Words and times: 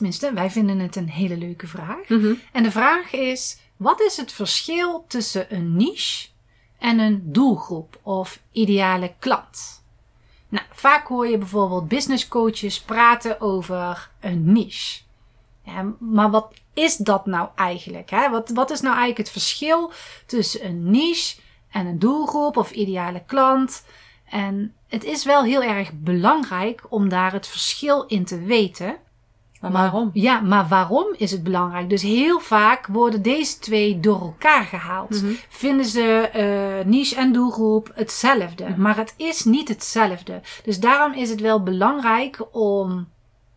Tenminste, 0.00 0.32
wij 0.32 0.50
vinden 0.50 0.78
het 0.78 0.96
een 0.96 1.08
hele 1.08 1.36
leuke 1.36 1.66
vraag. 1.66 2.08
En 2.52 2.62
de 2.62 2.70
vraag 2.70 3.12
is: 3.12 3.58
wat 3.76 4.00
is 4.00 4.16
het 4.16 4.32
verschil 4.32 5.04
tussen 5.08 5.54
een 5.54 5.76
niche 5.76 6.28
en 6.78 6.98
een 6.98 7.22
doelgroep 7.24 7.98
of 8.02 8.40
ideale 8.52 9.12
klant? 9.18 9.84
Nou, 10.48 10.66
vaak 10.72 11.06
hoor 11.06 11.28
je 11.28 11.38
bijvoorbeeld 11.38 11.88
business 11.88 12.28
coaches 12.28 12.80
praten 12.80 13.40
over 13.40 14.10
een 14.20 14.52
niche. 14.52 15.00
Ja, 15.64 15.92
maar 15.98 16.30
wat 16.30 16.54
is 16.74 16.96
dat 16.96 17.26
nou 17.26 17.48
eigenlijk? 17.54 18.10
Hè? 18.10 18.30
Wat, 18.30 18.50
wat 18.50 18.70
is 18.70 18.80
nou 18.80 18.96
eigenlijk 18.96 19.18
het 19.18 19.30
verschil 19.30 19.92
tussen 20.26 20.66
een 20.66 20.90
niche 20.90 21.40
en 21.70 21.86
een 21.86 21.98
doelgroep 21.98 22.56
of 22.56 22.70
ideale 22.70 23.22
klant? 23.26 23.84
En 24.24 24.74
het 24.88 25.04
is 25.04 25.24
wel 25.24 25.44
heel 25.44 25.62
erg 25.62 25.90
belangrijk 25.92 26.82
om 26.88 27.08
daar 27.08 27.32
het 27.32 27.46
verschil 27.46 28.04
in 28.06 28.24
te 28.24 28.38
weten. 28.38 28.98
Maar 29.60 29.72
waarom? 29.72 30.10
Ja, 30.12 30.40
maar 30.40 30.68
waarom 30.68 31.14
is 31.16 31.30
het 31.30 31.42
belangrijk? 31.42 31.88
Dus 31.88 32.02
heel 32.02 32.40
vaak 32.40 32.86
worden 32.86 33.22
deze 33.22 33.58
twee 33.58 34.00
door 34.00 34.20
elkaar 34.20 34.64
gehaald. 34.64 35.22
Mhm. 35.22 35.32
Vinden 35.48 35.86
ze 35.86 36.28
eh, 36.32 36.86
niche 36.86 37.16
en 37.16 37.32
doelgroep 37.32 37.90
hetzelfde. 37.94 38.68
Mhm. 38.68 38.80
Maar 38.80 38.96
het 38.96 39.14
is 39.16 39.44
niet 39.44 39.68
hetzelfde. 39.68 40.40
Dus 40.64 40.80
daarom 40.80 41.12
is 41.12 41.30
het 41.30 41.40
wel 41.40 41.62
belangrijk 41.62 42.46
om, 42.52 43.08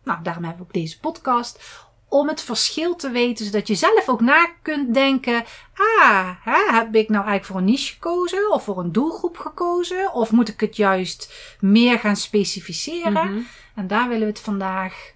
nou 0.04 0.18
daarom 0.22 0.44
hebben 0.44 0.62
we 0.62 0.68
ook 0.68 0.82
deze 0.82 1.00
podcast, 1.00 1.82
om 2.08 2.28
het 2.28 2.40
verschil 2.40 2.96
te 2.96 3.10
weten, 3.10 3.44
zodat 3.44 3.68
je 3.68 3.74
zelf 3.74 4.08
ook 4.08 4.20
na 4.20 4.50
kunt 4.62 4.94
denken: 4.94 5.44
ah, 5.74 6.30
hè, 6.40 6.76
heb 6.76 6.94
ik 6.94 7.08
nou 7.08 7.24
eigenlijk 7.26 7.44
voor 7.44 7.56
een 7.56 7.64
niche 7.64 7.92
gekozen 7.92 8.52
of 8.52 8.64
voor 8.64 8.78
een 8.78 8.92
doelgroep 8.92 9.38
gekozen? 9.38 10.12
Of 10.12 10.32
moet 10.32 10.48
ik 10.48 10.60
het 10.60 10.76
juist 10.76 11.34
meer 11.60 11.98
gaan 11.98 12.16
specificeren? 12.16 13.12
Mhm. 13.12 13.38
En 13.74 13.86
daar 13.86 14.08
willen 14.08 14.26
we 14.26 14.32
het 14.32 14.40
vandaag 14.40 15.12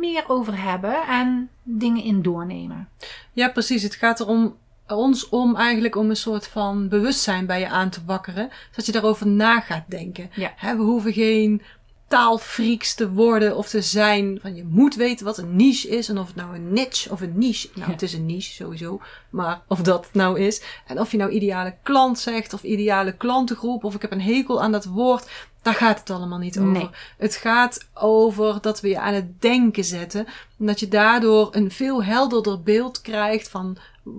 meer 0.00 0.24
over 0.28 0.62
hebben 0.62 1.06
en 1.08 1.50
dingen 1.62 2.02
in 2.02 2.22
doornemen. 2.22 2.88
Ja, 3.32 3.48
precies. 3.48 3.82
Het 3.82 3.94
gaat 3.94 4.20
erom 4.20 4.56
ons 4.86 5.28
om 5.28 5.56
eigenlijk 5.56 5.96
om 5.96 6.10
een 6.10 6.16
soort 6.16 6.46
van 6.46 6.88
bewustzijn 6.88 7.46
bij 7.46 7.60
je 7.60 7.68
aan 7.68 7.90
te 7.90 8.00
wakkeren. 8.06 8.50
Zodat 8.70 8.86
je 8.86 8.92
daarover 8.92 9.26
na 9.26 9.60
gaat 9.60 9.84
denken. 9.88 10.30
Ja. 10.34 10.54
We 10.60 10.82
hoeven 10.82 11.12
geen 11.12 11.62
taalfreaks 12.08 12.94
te 12.94 13.10
worden 13.12 13.56
of 13.56 13.68
te 13.68 13.82
zijn. 13.82 14.38
Van 14.42 14.54
je 14.54 14.64
moet 14.64 14.94
weten 14.94 15.24
wat 15.26 15.38
een 15.38 15.56
niche 15.56 15.88
is. 15.88 16.08
En 16.08 16.18
of 16.18 16.26
het 16.26 16.36
nou 16.36 16.54
een 16.54 16.72
niche 16.72 17.10
of 17.10 17.20
een 17.20 17.38
niche. 17.38 17.68
Nou, 17.74 17.86
Ja. 17.86 17.92
het 17.92 18.02
is 18.02 18.12
een 18.12 18.26
niche 18.26 18.52
sowieso. 18.52 19.00
Maar 19.30 19.60
of 19.68 19.80
dat 19.82 20.08
nou 20.12 20.40
is. 20.40 20.62
En 20.86 21.00
of 21.00 21.10
je 21.10 21.16
nou 21.16 21.30
ideale 21.30 21.74
klant 21.82 22.18
zegt 22.18 22.52
of 22.52 22.62
ideale 22.62 23.12
klantengroep. 23.12 23.84
Of 23.84 23.94
ik 23.94 24.02
heb 24.02 24.12
een 24.12 24.20
hekel 24.20 24.62
aan 24.62 24.72
dat 24.72 24.84
woord. 24.84 25.28
Daar 25.62 25.74
gaat 25.74 25.98
het 25.98 26.10
allemaal 26.10 26.38
niet 26.38 26.58
over. 26.58 26.70
Nee. 26.72 26.88
Het 27.18 27.34
gaat 27.36 27.86
over 27.94 28.58
dat 28.60 28.80
we 28.80 28.88
je 28.88 29.00
aan 29.00 29.14
het 29.14 29.40
denken 29.42 29.84
zetten. 29.84 30.26
En 30.58 30.66
dat 30.66 30.80
je 30.80 30.88
daardoor 30.88 31.48
een 31.54 31.70
veel 31.70 32.04
helderder 32.04 32.62
beeld 32.62 33.00
krijgt 33.00 33.48
van 33.48 33.76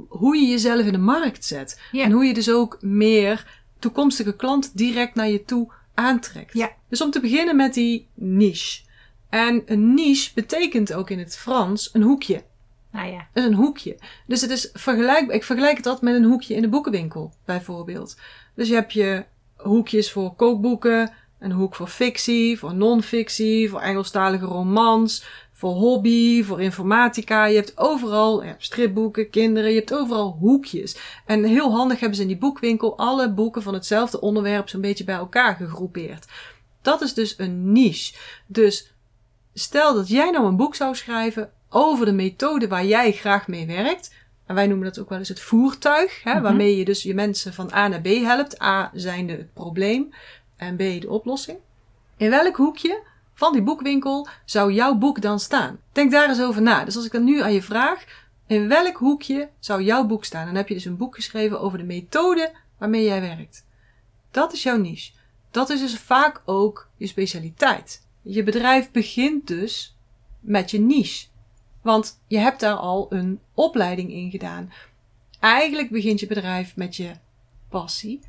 hoe 0.07 0.37
je 0.37 0.47
jezelf 0.47 0.85
in 0.85 0.91
de 0.91 0.97
markt 0.97 1.45
zet. 1.45 1.79
Ja. 1.91 2.03
En 2.03 2.11
hoe 2.11 2.25
je 2.25 2.33
dus 2.33 2.51
ook 2.51 2.77
meer 2.81 3.45
toekomstige 3.79 4.35
klant 4.35 4.77
direct 4.77 5.15
naar 5.15 5.29
je 5.29 5.45
toe 5.45 5.71
aantrekt. 5.97 6.53
Ja. 6.53 6.71
Dus 6.89 7.01
om 7.01 7.11
te 7.11 7.19
beginnen 7.19 7.55
met 7.55 7.73
die 7.73 8.07
niche. 8.13 8.81
En 9.29 9.63
een 9.65 9.93
niche 9.93 10.31
betekent 10.33 10.93
ook 10.93 11.09
in 11.09 11.19
het 11.19 11.37
Frans 11.37 11.89
een 11.93 12.01
hoekje. 12.01 12.43
Nou 12.91 13.11
ja, 13.11 13.27
Dat 13.33 13.43
is 13.43 13.49
een 13.49 13.55
hoekje. 13.55 13.97
Dus 14.27 14.41
het 14.41 14.49
is 14.49 14.69
vergelijkbaar. 14.73 15.35
Ik 15.35 15.43
vergelijk 15.43 15.77
het 15.77 15.85
altijd 15.85 16.11
met 16.11 16.15
een 16.15 16.29
hoekje 16.29 16.55
in 16.55 16.61
de 16.61 16.69
boekenwinkel, 16.69 17.33
bijvoorbeeld. 17.45 18.17
Dus 18.55 18.67
je 18.67 18.73
hebt 18.73 18.93
je 18.93 19.25
hoekjes 19.55 20.11
voor 20.11 20.35
kookboeken, 20.35 21.13
een 21.39 21.51
hoek 21.51 21.75
voor 21.75 21.87
fictie, 21.87 22.59
voor 22.59 22.73
non-fictie, 22.75 23.69
voor 23.69 23.79
Engelstalige 23.79 24.45
romans, 24.45 25.25
voor 25.53 25.71
hobby, 25.73 26.43
voor 26.43 26.61
informatica. 26.61 27.45
Je 27.45 27.55
hebt 27.55 27.77
overal, 27.77 28.41
je 28.41 28.47
hebt 28.47 28.63
stripboeken, 28.63 29.29
kinderen, 29.29 29.69
je 29.69 29.75
hebt 29.77 29.93
overal 29.93 30.37
hoekjes. 30.39 30.97
En 31.25 31.43
heel 31.43 31.71
handig 31.71 31.99
hebben 31.99 32.15
ze 32.17 32.21
in 32.21 32.27
die 32.27 32.37
boekwinkel 32.37 32.97
alle 32.97 33.31
boeken 33.33 33.61
van 33.61 33.73
hetzelfde 33.73 34.21
onderwerp 34.21 34.69
zo'n 34.69 34.81
beetje 34.81 35.03
bij 35.03 35.15
elkaar 35.15 35.55
gegroepeerd. 35.55 36.25
Dat 36.81 37.01
is 37.01 37.13
dus 37.13 37.33
een 37.37 37.71
niche. 37.71 38.13
Dus 38.47 38.93
stel 39.53 39.93
dat 39.93 40.07
jij 40.07 40.29
nou 40.31 40.45
een 40.45 40.57
boek 40.57 40.75
zou 40.75 40.95
schrijven 40.95 41.51
over 41.69 42.05
de 42.05 42.11
methode 42.13 42.67
waar 42.67 42.85
jij 42.85 43.11
graag 43.11 43.47
mee 43.47 43.65
werkt. 43.67 44.13
En 44.45 44.55
wij 44.55 44.67
noemen 44.67 44.85
dat 44.85 44.99
ook 44.99 45.09
wel 45.09 45.17
eens 45.17 45.29
het 45.29 45.39
voertuig, 45.39 46.23
hè, 46.23 46.33
Mhm. 46.33 46.41
waarmee 46.41 46.77
je 46.77 46.85
dus 46.85 47.03
je 47.03 47.13
mensen 47.13 47.53
van 47.53 47.73
A 47.73 47.87
naar 47.87 48.01
B 48.01 48.05
helpt. 48.07 48.61
A 48.61 48.91
zijnde 48.93 49.33
het 49.33 49.53
probleem 49.53 50.13
en 50.57 50.75
B 50.75 50.79
de 50.79 51.09
oplossing. 51.09 51.57
In 52.17 52.29
welk 52.29 52.55
hoekje 52.55 53.03
van 53.33 53.53
die 53.53 53.61
boekwinkel 53.61 54.27
zou 54.45 54.73
jouw 54.73 54.95
boek 54.95 55.21
dan 55.21 55.39
staan? 55.39 55.79
Denk 55.91 56.11
daar 56.11 56.29
eens 56.29 56.41
over 56.41 56.61
na. 56.61 56.85
Dus 56.85 56.95
als 56.95 57.05
ik 57.05 57.11
dan 57.11 57.23
nu 57.23 57.41
aan 57.41 57.53
je 57.53 57.61
vraag, 57.61 58.05
in 58.47 58.67
welk 58.67 58.97
hoekje 58.97 59.49
zou 59.59 59.83
jouw 59.83 60.05
boek 60.05 60.25
staan? 60.25 60.45
Dan 60.45 60.55
heb 60.55 60.67
je 60.67 60.73
dus 60.73 60.85
een 60.85 60.97
boek 60.97 61.15
geschreven 61.15 61.61
over 61.61 61.77
de 61.77 61.83
methode 61.83 62.53
waarmee 62.77 63.03
jij 63.03 63.21
werkt. 63.21 63.65
Dat 64.31 64.53
is 64.53 64.63
jouw 64.63 64.77
niche. 64.77 65.11
Dat 65.51 65.69
is 65.69 65.79
dus 65.79 65.97
vaak 65.97 66.41
ook 66.45 66.89
je 66.97 67.07
specialiteit. 67.07 68.05
Je 68.21 68.43
bedrijf 68.43 68.91
begint 68.91 69.47
dus 69.47 69.95
met 70.39 70.71
je 70.71 70.79
niche. 70.79 71.27
Want 71.81 72.21
je 72.27 72.37
hebt 72.37 72.59
daar 72.59 72.75
al 72.75 73.05
een 73.09 73.39
opleiding 73.53 74.11
in 74.11 74.31
gedaan. 74.31 74.71
Eigenlijk 75.39 75.89
begint 75.89 76.19
je 76.19 76.27
bedrijf 76.27 76.75
met 76.75 76.95
je 76.95 77.11
passie. 77.69 78.19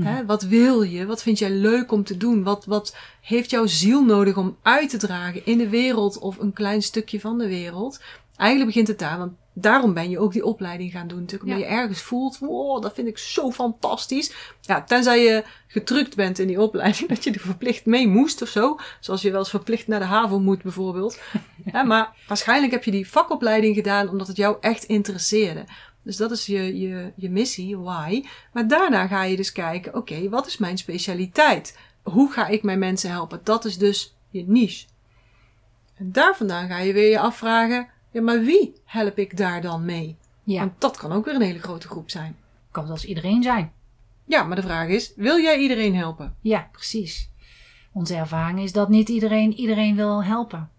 Hè? 0.00 0.24
Wat 0.26 0.42
wil 0.42 0.82
je? 0.82 1.06
Wat 1.06 1.22
vind 1.22 1.38
jij 1.38 1.50
leuk 1.50 1.92
om 1.92 2.04
te 2.04 2.16
doen? 2.16 2.42
Wat, 2.42 2.64
wat 2.64 2.96
heeft 3.20 3.50
jouw 3.50 3.66
ziel 3.66 4.04
nodig 4.04 4.36
om 4.36 4.56
uit 4.62 4.90
te 4.90 4.96
dragen 4.96 5.46
in 5.46 5.58
de 5.58 5.68
wereld 5.68 6.18
of 6.18 6.38
een 6.38 6.52
klein 6.52 6.82
stukje 6.82 7.20
van 7.20 7.38
de 7.38 7.46
wereld? 7.48 8.00
Eigenlijk 8.36 8.70
begint 8.70 8.88
het 8.88 8.98
daar, 8.98 9.18
want 9.18 9.32
daarom 9.52 9.94
ben 9.94 10.10
je 10.10 10.18
ook 10.18 10.32
die 10.32 10.44
opleiding 10.44 10.92
gaan 10.92 11.06
doen. 11.08 11.20
Natuurlijk 11.20 11.50
omdat 11.50 11.68
Ja. 11.68 11.74
je 11.74 11.80
ergens 11.80 12.00
voelt, 12.02 12.38
wow, 12.38 12.82
dat 12.82 12.94
vind 12.94 13.08
ik 13.08 13.18
zo 13.18 13.50
fantastisch. 13.50 14.32
Ja, 14.60 14.82
tenzij 14.82 15.22
je 15.22 15.44
getrukt 15.66 16.16
bent 16.16 16.38
in 16.38 16.46
die 16.46 16.60
opleiding, 16.60 17.08
dat 17.12 17.24
je 17.24 17.30
er 17.32 17.40
verplicht 17.40 17.86
mee 17.86 18.08
moest 18.08 18.42
of 18.42 18.48
zo. 18.48 18.78
Zoals 19.00 19.22
je 19.22 19.30
wel 19.30 19.38
eens 19.38 19.50
verplicht 19.50 19.86
naar 19.86 20.00
de 20.00 20.04
HAVO 20.06 20.38
moet 20.38 20.62
bijvoorbeeld. 20.62 21.18
Ja, 21.72 21.82
maar 21.82 22.12
waarschijnlijk 22.28 22.72
heb 22.72 22.84
je 22.84 22.90
die 22.90 23.08
vakopleiding 23.10 23.74
gedaan 23.74 24.08
omdat 24.08 24.26
het 24.26 24.36
jou 24.36 24.56
echt 24.60 24.84
interesseerde. 24.84 25.64
Dus 26.06 26.16
dat 26.16 26.30
is 26.30 26.46
je, 26.46 26.78
je, 26.78 27.12
je 27.16 27.30
missie, 27.30 27.78
why. 27.78 28.24
Maar 28.52 28.68
daarna 28.68 29.06
ga 29.06 29.22
je 29.22 29.36
dus 29.36 29.52
kijken, 29.52 29.94
oké, 29.94 30.28
wat 30.28 30.46
is 30.46 30.56
mijn 30.58 30.78
specialiteit? 30.78 31.78
Hoe 32.02 32.32
ga 32.32 32.46
ik 32.46 32.62
mijn 32.62 32.78
mensen 32.78 33.10
helpen? 33.10 33.40
Dat 33.42 33.64
is 33.64 33.78
dus 33.78 34.16
je 34.30 34.44
niche. 34.46 34.86
En 35.94 36.12
daar 36.12 36.36
vandaan 36.36 36.68
ga 36.68 36.78
je 36.78 36.92
weer 36.92 37.10
je 37.10 37.18
afvragen, 37.18 37.88
ja, 38.10 38.22
maar 38.22 38.40
wie 38.40 38.74
help 38.84 39.18
ik 39.18 39.36
daar 39.36 39.60
dan 39.60 39.84
mee? 39.84 40.16
ja, 40.44 40.58
Want 40.58 40.80
dat 40.80 40.96
kan 40.96 41.12
ook 41.12 41.24
weer 41.24 41.34
een 41.34 41.40
hele 41.40 41.58
grote 41.58 41.88
groep 41.88 42.10
zijn. 42.10 42.36
kan 42.70 42.86
zelfs 42.86 43.04
iedereen 43.04 43.42
zijn. 43.42 43.72
Ja, 44.24 44.42
maar 44.42 44.56
de 44.56 44.62
vraag 44.62 44.88
is, 44.88 45.12
wil 45.16 45.38
jij 45.38 45.58
iedereen 45.58 45.94
helpen? 45.94 46.36
Ja, 46.40 46.68
precies. 46.72 47.30
Onze 47.92 48.14
ervaring 48.14 48.60
is 48.60 48.72
dat 48.72 48.88
niet 48.88 49.08
iedereen 49.08 49.52
iedereen 49.52 49.96
wil 49.96 50.24
helpen. 50.24 50.70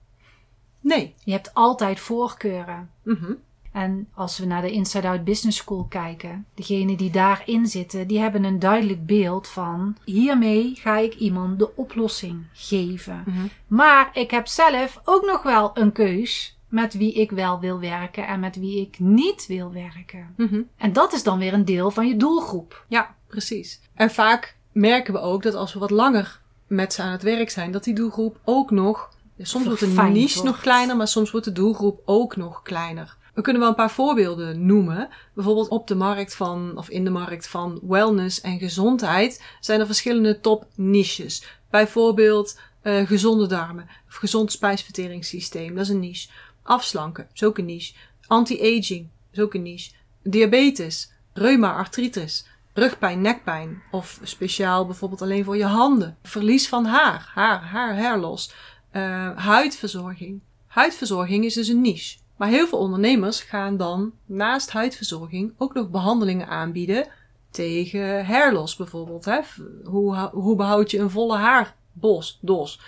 Nee. 0.79 1.15
Je 1.23 1.31
hebt 1.31 1.53
altijd 1.53 1.99
voorkeuren. 1.99 2.91
Mhm. 3.03 3.33
En 3.77 4.07
als 4.13 4.37
we 4.37 4.45
naar 4.45 4.61
de 4.61 4.71
Inside 4.71 5.07
Out 5.07 5.23
Business 5.23 5.57
School 5.57 5.85
kijken, 5.89 6.45
degenen 6.53 6.97
die 6.97 7.11
daarin 7.11 7.67
zitten, 7.67 8.07
die 8.07 8.19
hebben 8.19 8.43
een 8.43 8.59
duidelijk 8.59 9.05
beeld 9.05 9.47
van 9.47 9.97
hiermee 10.05 10.75
ga 10.75 10.97
ik 10.97 11.15
iemand 11.15 11.59
de 11.59 11.75
oplossing 11.75 12.45
geven. 12.53 13.23
Mhm. 13.25 13.45
Maar 13.67 14.09
ik 14.13 14.31
heb 14.31 14.47
zelf 14.47 15.01
ook 15.03 15.25
nog 15.25 15.43
wel 15.43 15.71
een 15.73 15.91
keus 15.91 16.57
met 16.69 16.93
wie 16.93 17.13
ik 17.13 17.31
wel 17.31 17.59
wil 17.59 17.79
werken 17.79 18.27
en 18.27 18.39
met 18.39 18.55
wie 18.55 18.81
ik 18.81 18.99
niet 18.99 19.45
wil 19.47 19.71
werken. 19.71 20.33
Mhm. 20.37 20.61
En 20.77 20.93
dat 20.93 21.13
is 21.13 21.23
dan 21.23 21.39
weer 21.39 21.53
een 21.53 21.65
deel 21.65 21.91
van 21.91 22.07
je 22.07 22.17
doelgroep. 22.17 22.85
Ja, 22.87 23.15
precies. 23.27 23.81
En 23.93 24.11
vaak 24.11 24.57
merken 24.71 25.13
we 25.13 25.19
ook 25.19 25.43
dat 25.43 25.53
als 25.53 25.73
we 25.73 25.79
wat 25.79 25.91
langer 25.91 26.41
met 26.67 26.93
ze 26.93 27.01
aan 27.01 27.11
het 27.11 27.23
werk 27.23 27.49
zijn, 27.49 27.71
dat 27.71 27.83
die 27.83 27.95
doelgroep 27.95 28.39
ook 28.43 28.71
nog, 28.71 29.09
soms 29.37 29.65
wordt 29.65 29.79
de 29.79 29.87
niche 29.87 30.33
wordt. 30.33 30.43
nog 30.43 30.59
kleiner, 30.59 30.95
maar 30.95 31.07
soms 31.07 31.31
wordt 31.31 31.45
de 31.45 31.51
doelgroep 31.51 32.01
ook 32.05 32.35
nog 32.35 32.61
kleiner. 32.61 33.16
We 33.37 33.43
kunnen 33.43 33.61
wel 33.61 33.71
een 33.71 33.77
paar 33.77 33.91
voorbeelden 33.91 34.65
noemen. 34.65 35.09
Bijvoorbeeld 35.33 35.67
op 35.67 35.87
de 35.87 35.95
markt 35.95 36.35
van, 36.35 36.77
of 36.77 36.89
in 36.89 37.03
de 37.03 37.09
markt 37.09 37.47
van 37.47 37.79
wellness 37.83 38.41
en 38.41 38.59
gezondheid 38.59 39.43
zijn 39.59 39.79
er 39.79 39.85
verschillende 39.85 40.39
top 40.39 40.65
niches. 40.75 41.43
Bijvoorbeeld 41.69 42.59
eh, 42.81 43.07
gezonde 43.07 43.47
darmen 43.47 43.89
of 44.07 44.15
gezond 44.15 44.51
spijsverteringssysteem, 44.51 45.75
dat 45.75 45.83
is 45.83 45.89
een 45.89 45.99
niche. 45.99 46.29
Afslanken, 46.63 47.27
is 47.33 47.43
ook 47.43 47.57
een 47.57 47.65
niche. 47.65 47.93
Anti-aging, 48.27 49.07
is 49.31 49.39
ook 49.39 49.53
een 49.53 49.61
niche. 49.61 49.91
Diabetes, 50.23 51.11
reuma, 51.33 51.73
artritis, 51.73 52.45
rugpijn, 52.73 53.21
nekpijn 53.21 53.81
of 53.91 54.19
speciaal 54.23 54.85
bijvoorbeeld 54.85 55.21
alleen 55.21 55.43
voor 55.43 55.57
je 55.57 55.65
handen. 55.65 56.17
Verlies 56.23 56.67
van 56.67 56.85
haar, 56.85 57.31
haar, 57.33 57.63
haar, 57.63 57.97
hairloss. 57.97 58.53
Eh, 58.91 59.37
huidverzorging. 59.37 60.39
Huidverzorging 60.67 61.45
is 61.45 61.53
dus 61.53 61.67
een 61.67 61.81
niche. 61.81 62.17
Maar 62.37 62.47
heel 62.47 62.67
veel 62.67 62.79
ondernemers 62.79 63.41
gaan 63.41 63.77
dan 63.77 64.11
naast 64.25 64.71
huidverzorging 64.71 65.53
ook 65.57 65.73
nog 65.73 65.89
behandelingen 65.89 66.47
aanbieden 66.47 67.07
tegen 67.51 68.25
hairloss 68.25 68.75
bijvoorbeeld. 68.75 69.25
Hè? 69.25 69.39
Hoe, 69.83 70.15
hoe 70.31 70.55
behoud 70.55 70.91
je 70.91 70.99
een 70.99 71.09
volle 71.09 71.37
haarbos, 71.37 72.37
dos? 72.41 72.79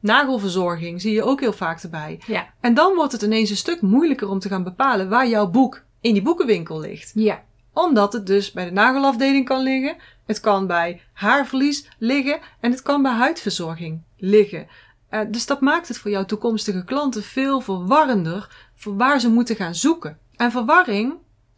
Nagelverzorging 0.00 1.00
zie 1.00 1.12
je 1.12 1.22
ook 1.22 1.40
heel 1.40 1.52
vaak 1.52 1.82
erbij. 1.82 2.20
Ja. 2.26 2.46
En 2.60 2.74
dan 2.74 2.94
wordt 2.94 3.12
het 3.12 3.22
ineens 3.22 3.50
een 3.50 3.56
stuk 3.56 3.80
moeilijker 3.80 4.28
om 4.28 4.38
te 4.38 4.48
gaan 4.48 4.64
bepalen 4.64 5.08
waar 5.08 5.28
jouw 5.28 5.50
boek 5.50 5.82
in 6.00 6.12
die 6.12 6.22
boekenwinkel 6.22 6.80
ligt 6.80 7.10
Ja. 7.14 7.42
omdat 7.72 8.12
het 8.12 8.26
dus 8.26 8.52
bij 8.52 8.64
de 8.64 8.70
nagelafdeling 8.70 9.44
kan 9.44 9.62
liggen. 9.62 9.96
Het 10.26 10.40
kan 10.40 10.66
bij 10.66 11.00
haarverlies 11.12 11.88
liggen. 11.98 12.38
En 12.60 12.70
het 12.70 12.82
kan 12.82 13.02
bij 13.02 13.12
huidverzorging 13.12 14.00
liggen. 14.16 14.66
Eh, 15.08 15.20
dus 15.28 15.46
dat 15.46 15.60
maakt 15.60 15.88
het 15.88 15.98
voor 15.98 16.10
jouw 16.10 16.24
toekomstige 16.24 16.84
klanten 16.84 17.22
veel 17.22 17.60
verwarrender 17.60 18.68
voor 18.80 18.96
waar 18.96 19.20
ze 19.20 19.28
moeten 19.28 19.56
gaan 19.56 19.74
zoeken. 19.74 20.18
En 20.36 20.50
verwarring 20.50 21.14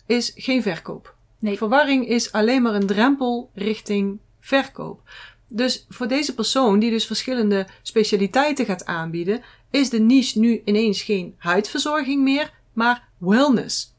is 0.07 0.33
geen 0.35 0.63
verkoop. 0.63 1.15
Nee. 1.39 1.57
Verwarring 1.57 2.09
is 2.09 2.33
alleen 2.33 2.63
maar 2.63 2.75
een 2.75 2.87
drempel 2.87 3.51
richting 3.55 4.19
verkoop. 4.41 5.01
Dus 5.49 5.87
voor 5.89 6.09
deze 6.09 6.35
persoon 6.35 6.79
die 6.79 6.91
dus 6.91 7.07
verschillende 7.07 7.67
specialiteiten 7.83 8.65
gaat 8.67 8.85
aanbieden, 8.87 9.43
is 9.71 9.91
de 9.91 10.01
niche 10.01 10.39
nu 10.39 10.63
ineens 10.65 11.03
geen 11.03 11.35
huidverzorging 11.39 12.23
meer, 12.23 12.53
maar 12.73 13.09
wellness. 13.19 13.95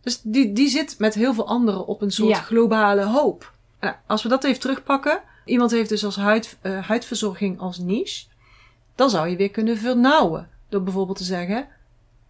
Dus 0.00 0.20
die, 0.22 0.52
die 0.52 0.68
zit 0.68 0.98
met 0.98 1.14
heel 1.14 1.34
veel 1.34 1.46
anderen 1.46 1.86
op 1.86 2.02
een 2.02 2.10
soort 2.12 2.28
Ja. 2.28 2.40
globale 2.40 3.04
hoop. 3.04 3.52
Nou, 3.80 3.94
als 4.06 4.22
we 4.22 4.28
dat 4.28 4.44
even 4.44 4.60
terugpakken. 4.60 5.22
Iemand 5.44 5.70
heeft 5.70 5.88
dus 5.88 6.04
als 6.04 6.16
huid, 6.16 6.56
eh, 6.60 6.86
huidverzorging 6.86 7.58
als 7.60 7.78
niche. 7.78 8.24
Dan 8.94 9.10
zou 9.10 9.28
je 9.28 9.36
weer 9.36 9.50
kunnen 9.50 9.78
vernauwen. 9.78 10.48
Door 10.68 10.82
bijvoorbeeld 10.82 11.18
te 11.18 11.24
zeggen. 11.24 11.68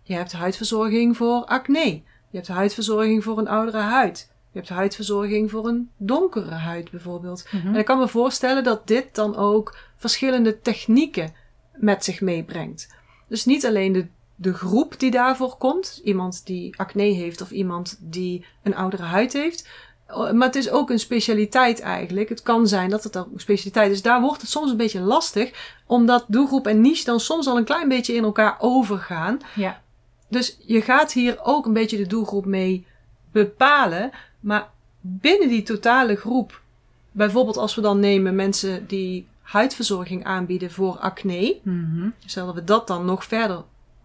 Je 0.04 0.14
hebt 0.14 0.32
huidverzorging 0.32 1.16
voor 1.16 1.44
acne. 1.44 2.02
Je 2.30 2.36
hebt 2.40 2.48
huidverzorging 2.48 3.24
voor 3.24 3.38
een 3.38 3.48
oudere 3.48 3.78
huid. 3.78 4.30
Je 4.52 4.58
hebt 4.58 4.70
huidverzorging 4.70 5.50
voor 5.50 5.66
een 5.66 5.90
donkere 5.96 6.50
huid 6.50 6.90
bijvoorbeeld. 6.90 7.44
Mhm. 7.50 7.66
En 7.66 7.76
ik 7.76 7.84
kan 7.84 7.98
me 7.98 8.08
voorstellen 8.08 8.64
dat 8.64 8.86
dit 8.86 9.14
dan 9.14 9.36
ook 9.36 9.76
verschillende 9.96 10.60
technieken 10.60 11.32
met 11.74 12.04
zich 12.04 12.20
meebrengt. 12.20 12.94
Dus 13.28 13.44
niet 13.44 13.66
alleen 13.66 13.92
de, 13.92 14.06
de 14.34 14.54
groep 14.54 15.00
die 15.00 15.10
daarvoor 15.10 15.56
komt, 15.56 16.00
iemand 16.04 16.46
die 16.46 16.78
acne 16.78 17.02
heeft 17.02 17.40
of 17.40 17.50
iemand 17.50 17.98
die 18.00 18.46
een 18.62 18.74
oudere 18.74 19.02
huid 19.02 19.32
heeft, 19.32 19.68
eh, 20.06 20.30
maar 20.30 20.46
het 20.46 20.56
is 20.56 20.70
ook 20.70 20.90
een 20.90 20.98
specialiteit 20.98 21.80
eigenlijk. 21.80 22.28
Het 22.28 22.42
kan 22.42 22.66
zijn 22.68 22.90
dat 22.90 23.04
het 23.04 23.16
ook 23.16 23.32
een 23.32 23.40
specialiteit 23.40 23.92
is. 23.92 24.02
Daar 24.02 24.20
wordt 24.20 24.40
het 24.40 24.50
soms 24.50 24.70
een 24.70 24.76
beetje 24.76 25.00
lastig, 25.00 25.76
omdat 25.86 26.24
doelgroep 26.28 26.66
en 26.66 26.80
niche 26.80 27.04
dan 27.04 27.20
soms 27.20 27.46
al 27.46 27.56
een 27.56 27.64
klein 27.64 27.88
beetje 27.88 28.14
in 28.14 28.24
elkaar 28.24 28.56
overgaan. 28.58 29.40
Ja. 29.54 29.82
Dus 30.34 30.56
je 30.66 30.80
gaat 30.82 31.12
hier 31.12 31.38
ook 31.42 31.66
een 31.66 31.72
beetje 31.72 31.96
de 31.96 32.06
doelgroep 32.06 32.44
mee 32.44 32.86
bepalen. 33.32 34.10
Maar 34.40 34.68
binnen 35.00 35.48
die 35.48 35.62
totale 35.62 36.16
groep, 36.16 36.60
bijvoorbeeld 37.10 37.56
als 37.56 37.74
we 37.74 37.80
dan 37.80 38.00
nemen 38.00 38.34
mensen 38.34 38.86
die 38.86 39.26
huidverzorging 39.42 40.24
aanbieden 40.24 40.70
voor 40.70 40.98
acne, 40.98 41.58
Mhm. 41.62 42.08
zullen 42.26 42.54
we 42.54 42.64
dat 42.64 42.86
dan 42.86 43.04
nog 43.04 43.24
verder 43.24 43.62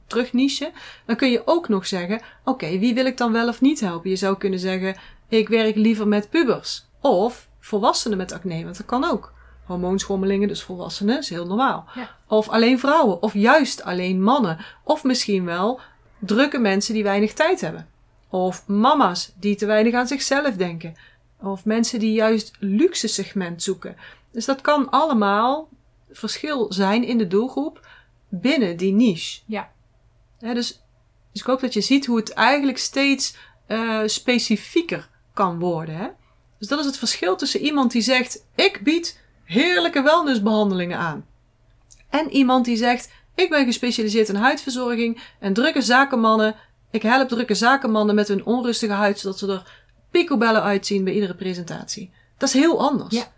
terugnichen, 0.08 0.72
dan 1.06 1.16
kun 1.16 1.31
je 1.31 1.42
ook 1.46 1.68
nog 1.70 1.88
zeggen: 1.88 2.22
oké, 2.44 2.78
wie 2.80 2.94
wil 2.94 3.06
ik 3.06 3.18
dan 3.18 3.31
wel 3.31 3.48
of 3.48 3.62
niet 3.62 3.80
helpen? 3.80 4.10
Je 4.10 4.16
zou 4.16 4.38
kunnen 4.38 4.60
zeggen: 4.60 4.96
ik 5.28 5.50
werk 5.50 5.76
liever 5.76 6.08
met 6.08 6.30
pubers 6.30 6.86
of 7.02 7.48
volwassenen 7.60 8.18
met 8.18 8.31
acne, 8.31 8.64
want 8.64 8.78
dat 8.78 8.86
kan 8.86 9.04
ook. 9.04 9.34
Hormoonschommelingen, 9.66 10.48
dus 10.48 10.64
volwassenen, 10.64 11.18
is 11.18 11.30
heel 11.30 11.46
normaal. 11.46 11.86
Ja. 11.96 12.10
Of 12.28 12.50
alleen 12.50 12.80
vrouwen, 12.80 13.22
of 13.22 13.34
juist 13.34 13.84
alleen 13.84 14.24
mannen. 14.24 14.58
Of 14.84 15.04
misschien 15.04 15.46
wel 15.46 15.80
drukke 16.19 16.60
mensen 16.60 16.94
die 16.94 17.04
weinig 17.04 17.33
tijd 17.33 17.62
hebben. 17.62 17.89
Of 18.30 18.68
mama's 18.68 19.31
die 19.39 19.56
te 19.56 19.66
weinig 19.66 19.94
aan 19.94 20.07
zichzelf 20.07 20.56
denken. 20.56 20.95
Of 21.42 21.66
mensen 21.66 22.00
die 22.00 22.13
juist 22.13 22.51
luxe 22.60 23.07
segment 23.07 23.63
zoeken. 23.63 23.95
Dus 24.31 24.45
dat 24.45 24.62
kan 24.62 24.89
allemaal 24.89 25.69
verschil 26.12 26.74
zijn 26.74 27.04
in 27.04 27.18
de 27.18 27.27
doelgroep 27.27 27.88
binnen 28.30 28.77
die 28.77 28.94
niche. 28.94 29.42
Ja. 29.45 29.71
Dus, 30.39 30.54
dus 31.31 31.42
ik 31.42 31.44
hoop 31.44 31.60
dat 31.60 31.74
je 31.74 31.81
ziet 31.81 32.06
hoe 32.06 32.18
het 32.18 32.33
eigenlijk 32.33 32.77
steeds 32.77 33.36
eh, 33.66 34.01
specifieker 34.06 35.10
kan 35.33 35.60
worden. 35.60 35.95
Hè? 35.95 36.07
Dus 36.57 36.68
dat 36.68 36.80
is 36.80 36.86
het 36.86 36.98
verschil 36.98 37.36
tussen 37.36 37.60
iemand 37.60 37.92
die 37.92 38.01
zegt: 38.01 38.45
Ik 38.56 38.80
bied 38.83 39.19
heerlijke 39.44 40.01
wellnessbehandelingen 40.01 40.98
aan. 40.98 41.25
En 42.10 42.30
iemand 42.30 42.66
die 42.66 42.77
zegt: 42.77 43.12
Ik 43.36 43.50
ben 43.50 43.66
gespecialiseerd 43.66 44.30
in 44.30 44.36
huidverzorging 44.36 45.22
en 45.40 45.54
drukke 45.54 45.81
zakenmannen. 45.81 46.56
Ik 46.92 47.02
help 47.02 47.28
drukke 47.28 47.56
zakenmannen 47.56 48.16
met 48.16 48.28
hun 48.28 48.46
onrustige 48.46 48.94
huid, 48.94 49.20
zodat 49.20 49.40
ze 49.40 49.48
er 49.52 49.72
picobellen 50.12 50.62
uitzien 50.62 51.04
bij 51.04 51.14
iedere 51.14 51.36
presentatie. 51.36 52.12
Dat 52.38 52.50
is 52.50 52.56
heel 52.56 52.80
anders. 52.80 53.16
Ja. 53.16 53.31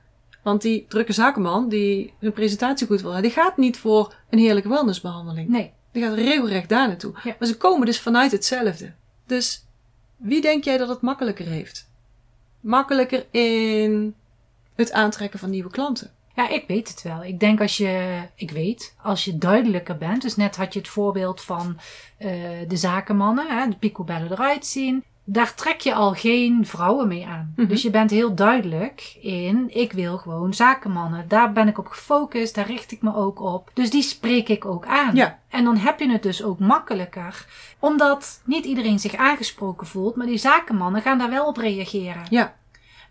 Want 0.44 0.62
die 0.62 0.86
drukke 0.88 1.14
zakenman 1.14 1.70
die 1.70 2.14
een 2.20 2.34
presentatie 2.34 2.88
goed 2.88 3.02
wil, 3.02 3.22
die 3.22 3.32
gaat 3.32 3.58
niet 3.58 3.78
voor 3.78 4.14
een 4.30 4.40
heerlijke 4.40 4.70
wellnessbehandeling. 4.70 5.50
Nee. 5.50 5.72
Die 5.92 6.04
gaat 6.04 6.14
regelrecht 6.14 6.70
daar 6.70 6.88
naartoe. 6.88 7.14
Ja. 7.24 7.36
Maar 7.40 7.48
ze 7.48 7.58
komen 7.58 7.86
dus 7.86 8.00
vanuit 8.00 8.32
hetzelfde. 8.32 8.94
Dus 9.26 9.66
wie 10.18 10.42
denk 10.42 10.64
jij 10.64 10.78
dat 10.78 10.90
het 10.90 11.02
makkelijker 11.02 11.46
heeft? 11.46 11.90
Makkelijker 12.60 13.26
in 13.32 14.16
het 14.76 14.92
aantrekken 14.92 15.40
van 15.40 15.50
nieuwe 15.50 15.70
klanten. 15.70 16.12
Ja, 16.42 16.50
ik 16.50 16.68
weet 16.68 16.88
het 16.88 17.02
wel. 17.02 17.24
Ik 17.24 17.40
denk 17.40 17.62
als 17.62 17.78
je, 17.78 18.22
ik 18.36 18.52
weet, 18.52 18.96
als 19.02 19.26
je 19.26 19.38
duidelijker 19.38 19.98
bent. 19.98 20.22
Dus 20.22 20.36
net 20.36 20.56
had 20.56 20.74
je 20.74 20.80
het 20.80 20.88
voorbeeld 20.88 21.42
van 21.42 21.78
eh, 22.18 22.30
de 22.68 22.78
zakenmannen, 22.78 23.48
hè, 23.48 23.70
de 23.70 23.76
picobellen 23.76 24.32
eruit 24.32 24.66
zien. 24.66 25.04
Daar 25.24 25.56
trek 25.56 25.80
je 25.80 25.94
al 25.94 26.14
geen 26.14 26.66
vrouwen 26.66 27.08
mee 27.08 27.28
aan. 27.28 27.54
Mhm. 27.56 27.68
Dus 27.68 27.82
je 27.82 27.90
bent 27.90 28.12
heel 28.12 28.36
duidelijk 28.36 29.18
in, 29.22 29.66
ik 29.68 29.92
wil 29.94 30.18
gewoon 30.18 30.54
zakenmannen. 30.54 31.26
Daar 31.28 31.52
ben 31.52 31.68
ik 31.68 31.78
op 31.78 31.88
gefocust, 31.88 32.56
daar 32.56 32.68
richt 32.68 32.92
ik 32.92 33.02
me 33.02 33.16
ook 33.16 33.42
op. 33.42 33.72
Dus 33.74 33.90
die 33.90 34.02
spreek 34.02 34.50
ik 34.50 34.66
ook 34.66 34.86
aan. 34.86 35.16
Ja. 35.16 35.40
En 35.50 35.64
dan 35.64 35.78
heb 35.78 36.00
je 36.00 36.12
het 36.12 36.24
dus 36.24 36.44
ook 36.44 36.60
makkelijker. 36.60 37.46
Omdat 37.80 38.42
niet 38.46 38.66
iedereen 38.66 39.00
zich 39.00 39.16
aangesproken 39.16 39.88
voelt, 39.88 40.16
maar 40.16 40.28
die 40.28 40.38
zakenmannen 40.38 41.02
gaan 41.02 41.18
daar 41.18 41.30
wel 41.30 41.46
op 41.46 41.58
reageren. 41.58 42.26
Ja, 42.30 42.56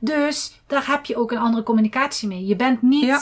Dus 0.01 0.61
daar 0.67 0.87
heb 0.87 1.05
je 1.05 1.17
ook 1.17 1.31
een 1.33 1.39
andere 1.39 1.63
communicatie 1.63 2.29
mee. 2.29 2.47
Je 2.47 2.57
bent 2.57 2.83
niet 2.83 3.05
Ja, 3.05 3.21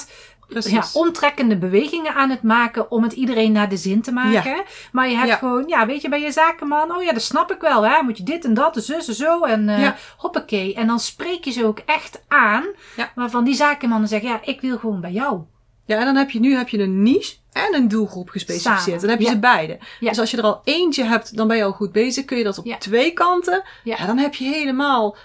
precies. 0.49 0.73
ja, 0.73 0.85
omtrekkende 1.00 1.58
bewegingen 1.58 2.14
aan 2.14 2.30
het 2.30 2.42
maken 2.42 2.90
om 2.90 3.02
het 3.02 3.12
iedereen 3.12 3.52
naar 3.52 3.68
de 3.68 3.76
zin 3.76 4.02
te 4.02 4.12
maken. 4.12 4.62
Maar 4.92 5.08
je 5.08 5.16
hebt 5.16 5.28
Ja. 5.28 5.37
gewoon, 5.37 5.64
ja, 5.68 5.87
weet 5.87 6.02
je, 6.02 6.08
bij 6.08 6.20
je 6.20 6.32
zakenman, 6.32 6.97
oh 6.97 7.02
ja, 7.02 7.12
dat 7.12 7.23
snap 7.23 7.52
ik 7.52 7.61
wel, 7.61 7.82
hè. 7.87 8.02
Moet 8.02 8.16
je 8.18 8.23
dit 8.25 8.44
en 8.44 8.54
dat, 8.54 8.76
en 8.76 8.82
zus 8.82 9.08
en 9.08 9.14
zo, 9.14 9.44
en 9.44 9.68
Ja. 9.68 9.97
hoppakee. 10.16 10.75
En 10.75 10.87
dan 10.87 11.00
spreek 11.00 11.44
je 11.44 11.50
ze 11.50 11.64
ook 11.64 11.78
echt 11.87 12.23
aan, 12.28 12.64
waarvan 13.14 13.44
die 13.44 13.54
zakenmannen 13.54 14.08
zeggen, 14.08 14.28
ja, 14.28 14.40
ik 14.42 14.61
wil 14.61 14.78
gewoon 14.78 15.00
bij 15.00 15.12
jou. 15.12 15.40
Ja, 15.87 15.99
en 15.99 16.04
dan 16.04 16.16
heb 16.16 16.30
je 16.30 16.40
nu 16.40 16.54
heb 16.56 16.68
je 16.68 16.78
een 16.78 17.02
niche 17.02 17.37
en 17.52 17.75
een 17.75 17.88
doelgroep 17.88 18.28
gespecificeerd. 18.28 18.80
Samen, 18.82 19.00
Dan 19.00 19.08
heb 19.11 19.18
je 19.18 19.25
ja. 19.25 19.30
ze 19.30 19.38
beide. 19.38 19.78
Ja. 20.00 20.08
Dus 20.08 20.18
als 20.18 20.30
je 20.30 20.37
er 20.37 20.42
al 20.42 20.61
eentje 20.64 21.04
hebt, 21.04 21.37
dan 21.37 21.49
ben 21.49 21.56
je 21.56 21.64
al 21.64 21.73
goed 21.73 21.92
bezig. 21.92 22.25
Kun 22.25 22.38
je 22.38 22.44
dat 22.44 22.58
op 22.58 22.64
Ja. 22.66 22.76
twee 22.78 23.12
kanten. 23.12 23.62
Ja. 23.85 23.97
Ja. 23.99 24.06
dan 24.06 24.18
heb 24.18 24.35
je 24.35 24.44
helemaal 24.44 25.16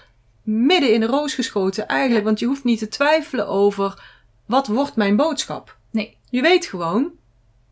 midden 0.44 0.92
in 0.92 1.00
de 1.00 1.06
roos 1.06 1.34
geschoten 1.34 1.86
eigenlijk. 1.86 2.18
Ja. 2.20 2.24
Want 2.26 2.38
je 2.38 2.46
hoeft 2.46 2.64
niet 2.64 2.78
te 2.78 2.88
twijfelen 2.88 3.48
over 3.48 4.02
wat 4.46 4.66
wordt 4.66 4.96
mijn 4.96 5.16
boodschap. 5.16 5.76
Nee. 5.90 6.16
Je 6.30 6.40
weet 6.42 6.66
gewoon, 6.66 7.10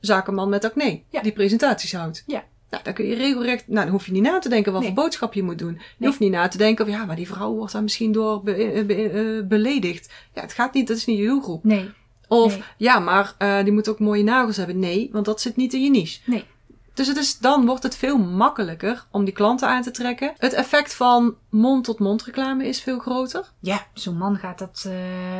zakenman 0.00 0.48
met 0.48 0.64
acne, 0.64 1.02
Ja. 1.08 1.22
die 1.22 1.32
presentaties 1.32 1.92
houdt. 1.94 2.22
Ja. 2.26 2.44
Nou, 2.70 2.84
dan 2.84 2.92
kun 2.92 3.06
je 3.06 3.14
regelrecht, 3.14 3.68
nou, 3.68 3.84
dan 3.84 3.88
hoef 3.94 4.06
je 4.06 4.12
niet 4.12 4.22
na 4.22 4.38
te 4.38 4.48
denken 4.48 4.72
wat 4.72 4.80
Nee. 4.82 4.92
voor 4.92 5.02
boodschap 5.02 5.34
je 5.34 5.42
moet 5.42 5.58
doen. 5.58 5.72
Je 5.72 5.78
Nee. 5.98 6.08
hoeft 6.08 6.20
niet 6.20 6.30
na 6.30 6.48
te 6.48 6.58
denken, 6.58 6.84
of, 6.84 6.90
ja, 6.90 7.04
maar 7.04 7.16
die 7.16 7.26
vrouw 7.28 7.52
wordt 7.54 7.72
daar 7.72 7.82
misschien 7.82 8.12
door 8.12 8.42
be- 8.42 8.52
eh, 8.54 8.84
be- 8.86 9.08
eh, 9.40 9.46
beledigd. 9.48 10.12
Ja, 10.34 10.40
het 10.40 10.52
gaat 10.52 10.74
niet, 10.74 10.88
dat 10.88 10.96
is 10.96 11.04
niet 11.04 11.18
je 11.18 11.26
doelgroep. 11.26 11.64
Nee, 11.64 11.90
Of 12.28 12.52
Nee. 12.52 12.62
ja, 12.76 12.98
maar 12.98 13.34
eh, 13.38 13.62
die 13.64 13.72
moet 13.72 13.88
ook 13.88 13.98
mooie 13.98 14.22
nagels 14.22 14.56
hebben. 14.56 14.78
Nee, 14.78 15.08
want 15.12 15.24
dat 15.24 15.40
zit 15.40 15.56
niet 15.56 15.72
in 15.72 15.82
je 15.82 15.90
niche. 15.90 16.20
nee. 16.24 16.44
Dus 16.94 17.06
het 17.06 17.16
is, 17.16 17.38
dan 17.38 17.66
wordt 17.66 17.82
het 17.82 17.96
veel 17.96 18.18
makkelijker 18.18 19.06
om 19.10 19.24
die 19.24 19.34
klanten 19.34 19.68
aan 19.68 19.82
te 19.82 19.90
trekken. 19.90 20.32
Het 20.36 20.52
effect 20.52 20.94
van 20.94 21.34
mond-tot-mond 21.50 22.22
reclame 22.22 22.66
is 22.66 22.80
veel 22.80 22.98
groter. 22.98 23.50
Ja, 23.60 23.86
zo'n 23.94 24.16
man 24.16 24.36
gaat 24.36 24.58
dat 24.58 24.84
uh, 24.86 24.92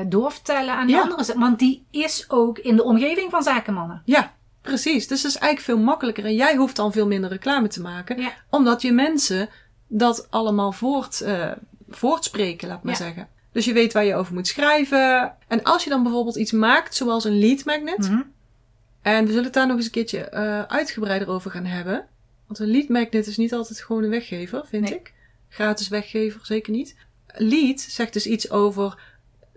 doorvertellen 0.06 0.74
aan 0.74 0.86
de 0.86 0.92
Ja. 0.92 1.00
anderen. 1.02 1.38
Want 1.38 1.58
die 1.58 1.84
is 1.90 2.24
ook 2.28 2.58
in 2.58 2.76
de 2.76 2.84
omgeving 2.84 3.30
van 3.30 3.42
zakenmannen. 3.42 4.02
Ja, 4.04 4.32
precies. 4.62 5.08
Dus 5.08 5.22
het 5.22 5.30
is 5.32 5.38
eigenlijk 5.38 5.78
veel 5.78 5.84
makkelijker. 5.84 6.24
En 6.24 6.34
jij 6.34 6.56
hoeft 6.56 6.76
dan 6.76 6.92
veel 6.92 7.06
minder 7.06 7.30
reclame 7.30 7.68
te 7.68 7.80
maken. 7.80 8.20
Ja. 8.20 8.30
Omdat 8.50 8.82
je 8.82 8.92
mensen 8.92 9.48
dat 9.86 10.26
allemaal 10.30 10.72
voort, 10.72 11.20
eh, 11.20 11.50
voortspreken, 11.88 12.68
laat 12.68 12.82
maar 12.82 12.92
Ja. 12.92 12.98
zeggen. 12.98 13.28
Dus 13.52 13.64
je 13.64 13.72
weet 13.72 13.92
waar 13.92 14.04
je 14.04 14.14
over 14.14 14.34
moet 14.34 14.46
schrijven. 14.46 15.32
En 15.48 15.62
als 15.62 15.84
je 15.84 15.90
dan 15.90 16.02
bijvoorbeeld 16.02 16.36
iets 16.36 16.52
maakt, 16.52 16.94
zoals 16.94 17.24
een 17.24 17.38
lead 17.38 17.64
magnet. 17.64 17.98
Mhm. 17.98 18.20
En 19.02 19.22
we 19.24 19.28
zullen 19.28 19.44
het 19.44 19.52
daar 19.52 19.66
nog 19.66 19.76
eens 19.76 19.84
een 19.84 19.90
keertje 19.90 20.18
eh, 20.18 20.62
uitgebreider 20.62 21.28
over 21.28 21.50
gaan 21.50 21.64
hebben. 21.64 22.06
Want 22.46 22.58
een 22.58 22.70
lead 22.70 22.88
magnet 22.88 23.26
is 23.26 23.36
niet 23.36 23.52
altijd 23.52 23.80
gewoon 23.80 24.02
een 24.02 24.10
weggever, 24.10 24.62
vind 24.66 24.84
Nee. 24.84 24.94
ik. 24.94 25.12
Gratis 25.48 25.88
weggever, 25.88 26.40
zeker 26.46 26.72
niet. 26.72 26.96
Lead 27.34 27.80
zegt 27.80 28.12
dus 28.12 28.26
iets 28.26 28.50
over 28.50 28.98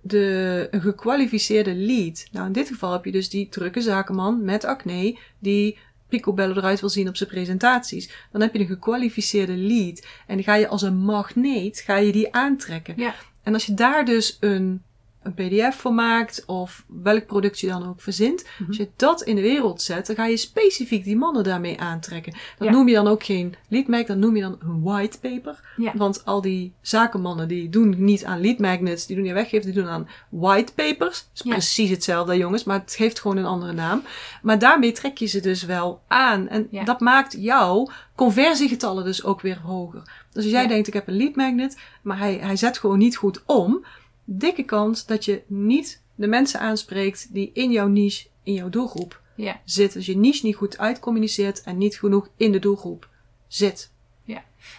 de, 0.02 0.68
een 0.72 0.82
gekwalificeerde 0.82 1.76
lead. 1.76 2.28
Nou, 2.32 2.46
in 2.46 2.52
dit 2.52 2.68
geval 2.68 2.92
heb 2.92 3.06
je 3.06 3.12
dus 3.12 3.30
die 3.30 3.50
drukke 3.50 3.82
zakenman 3.82 4.44
met 4.44 4.64
acne 4.64 5.18
die 5.40 5.78
picobello 6.10 6.54
eruit 6.56 6.80
wil 6.80 6.90
zien 6.90 7.08
op 7.08 7.16
zijn 7.16 7.30
presentaties. 7.30 8.12
Dan 8.32 8.42
heb 8.42 8.54
je 8.54 8.60
een 8.60 8.68
gekwalificeerde 8.68 9.56
lead. 9.58 10.06
En 10.28 10.36
die 10.36 10.46
ga 10.46 10.56
je 10.56 10.68
als 10.68 10.82
een 10.82 10.98
magneet, 10.98 11.80
ga 11.80 11.96
je 11.98 12.12
die 12.12 12.34
aantrekken. 12.34 12.94
Ja. 12.98 13.16
En 13.44 13.54
als 13.54 13.66
je 13.66 13.74
daar 13.74 14.06
dus 14.06 14.38
een, 14.40 14.84
een 15.26 15.34
pdf 15.34 15.76
voor 15.76 15.94
maakt, 15.94 16.44
of 16.46 16.84
welk 16.88 17.26
product 17.26 17.60
je 17.60 17.68
dan 17.68 17.88
ook 17.88 18.02
verzint, 18.02 18.46
Mhm. 18.60 18.68
als 18.68 18.78
je 18.78 18.90
dat 18.96 19.22
in 19.22 19.36
de 19.36 19.42
wereld 19.42 19.82
zet, 19.82 20.06
dan 20.08 20.16
ga 20.16 20.26
je 20.26 20.38
specifiek 20.38 21.04
die 21.04 21.16
mannen 21.18 21.44
daarmee 21.44 21.80
aantrekken. 21.80 22.34
Dat 22.58 22.68
Ja. 22.68 22.74
noem 22.74 22.88
je 22.88 22.96
dan 22.96 23.08
ook 23.08 23.24
geen 23.24 23.56
lead 23.68 23.88
magnet, 23.88 24.08
dat 24.08 24.18
noem 24.18 24.36
je 24.36 24.42
dan 24.42 24.58
een 24.60 24.82
white 24.84 25.20
paper. 25.20 25.60
Ja. 25.78 25.92
Want 25.96 26.26
al 26.26 26.42
die 26.42 26.74
zakenmannen 26.82 27.48
die 27.48 27.70
doen 27.70 27.96
niet 27.98 28.26
aan 28.26 28.42
lead 28.42 28.60
magnets, 28.60 29.06
die 29.06 29.16
doen 29.16 29.26
niet 29.26 29.34
aan 29.34 29.40
weggeven, 29.40 29.66
die 29.74 29.82
doen 29.82 29.90
aan 29.92 30.08
white 30.30 30.74
papers. 30.74 31.20
Dat 31.20 31.30
is 31.34 31.42
Ja. 31.44 31.52
precies 31.52 31.90
hetzelfde 31.90 32.38
jongens, 32.38 32.64
maar 32.64 32.80
het 32.80 32.94
geeft 32.96 33.20
gewoon 33.20 33.38
een 33.38 33.46
andere 33.46 33.74
naam. 33.74 34.02
Maar 34.42 34.60
daarmee 34.60 34.92
trek 34.92 35.18
je 35.18 35.26
ze 35.26 35.40
dus 35.40 35.64
wel 35.64 36.02
aan. 36.08 36.48
En 36.48 36.68
dat 36.86 37.00
maakt 37.00 37.36
jouw 37.40 37.90
conversiegetallen 38.16 39.04
dus 39.04 39.24
ook 39.24 39.42
weer 39.42 39.60
hoger. 39.60 40.02
Dus 40.34 40.44
als 40.44 40.54
jij 40.54 40.68
denkt 40.68 40.88
ik 40.88 40.94
heb 40.94 41.08
een 41.08 41.18
lead 41.18 41.36
magnet, 41.36 41.78
maar 42.02 42.18
hij, 42.18 42.34
hij 42.42 42.56
zet 42.56 42.78
gewoon 42.78 42.98
niet 42.98 43.16
goed 43.18 43.44
om, 43.46 43.86
dikke 44.26 44.64
kans 44.64 45.06
dat 45.06 45.26
je 45.26 45.42
niet 45.48 46.02
de 46.16 46.28
mensen 46.28 46.60
aanspreekt 46.60 47.34
die 47.34 47.52
in 47.54 47.72
jouw 47.72 47.88
niche, 47.88 48.28
in 48.44 48.54
jouw 48.54 48.70
doelgroep 48.70 49.22
Ja. 49.36 49.62
zitten. 49.66 49.98
Dus 50.00 50.08
je 50.08 50.18
niche 50.18 50.46
niet 50.46 50.56
goed 50.56 50.78
uitcommuniceert 50.78 51.62
en 51.64 51.78
niet 51.78 52.00
genoeg 52.00 52.30
in 52.38 52.52
de 52.52 52.60
doelgroep 52.60 53.10
zit. 53.48 53.94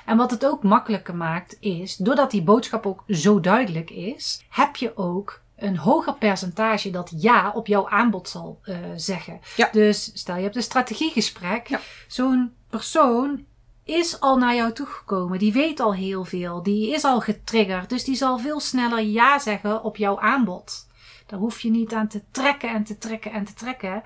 En 0.06 0.16
wat 0.16 0.30
het 0.30 0.46
ook 0.46 0.62
makkelijker 0.62 1.14
maakt 1.16 1.56
is, 1.60 1.96
doordat 1.96 2.30
die 2.30 2.42
boodschap 2.42 2.86
ook 2.86 3.04
zo 3.08 3.40
duidelijk 3.40 3.90
is, 3.90 4.44
heb 4.48 4.76
je 4.76 4.96
ook 4.96 5.40
een 5.56 5.76
hoger 5.76 6.14
percentage 6.14 6.90
dat 6.90 7.12
ja 7.16 7.52
op 7.54 7.66
jouw 7.66 7.88
aanbod 7.88 8.28
zal 8.28 8.58
eh, 8.62 8.76
zeggen. 8.96 9.40
Ja. 9.56 9.68
Dus 9.72 10.10
stel 10.14 10.36
je 10.36 10.42
hebt 10.42 10.56
een 10.56 10.62
strategiegesprek, 10.62 11.66
Ja. 11.68 11.80
zo'n 12.08 12.52
persoon 12.70 13.44
is 13.86 14.20
al 14.20 14.36
naar 14.38 14.54
jou 14.54 14.72
toegekomen, 14.72 15.38
die 15.38 15.52
weet 15.52 15.80
al 15.80 15.94
heel 15.94 16.24
veel, 16.24 16.62
die 16.62 16.94
is 16.94 17.04
al 17.04 17.20
getriggerd, 17.20 17.88
dus 17.88 18.04
die 18.04 18.14
zal 18.16 18.38
veel 18.38 18.60
sneller 18.60 19.00
ja 19.02 19.38
zeggen 19.38 19.82
op 19.82 19.96
jouw 19.96 20.20
aanbod. 20.20 20.86
Daar 21.26 21.38
hoef 21.38 21.60
je 21.60 21.70
niet 21.70 21.92
aan 21.92 22.08
te 22.08 22.22
trekken 22.30 22.68
en 22.70 22.84
te 22.84 22.98
trekken 22.98 23.32
en 23.32 23.44
te 23.44 23.54
trekken, 23.54 24.02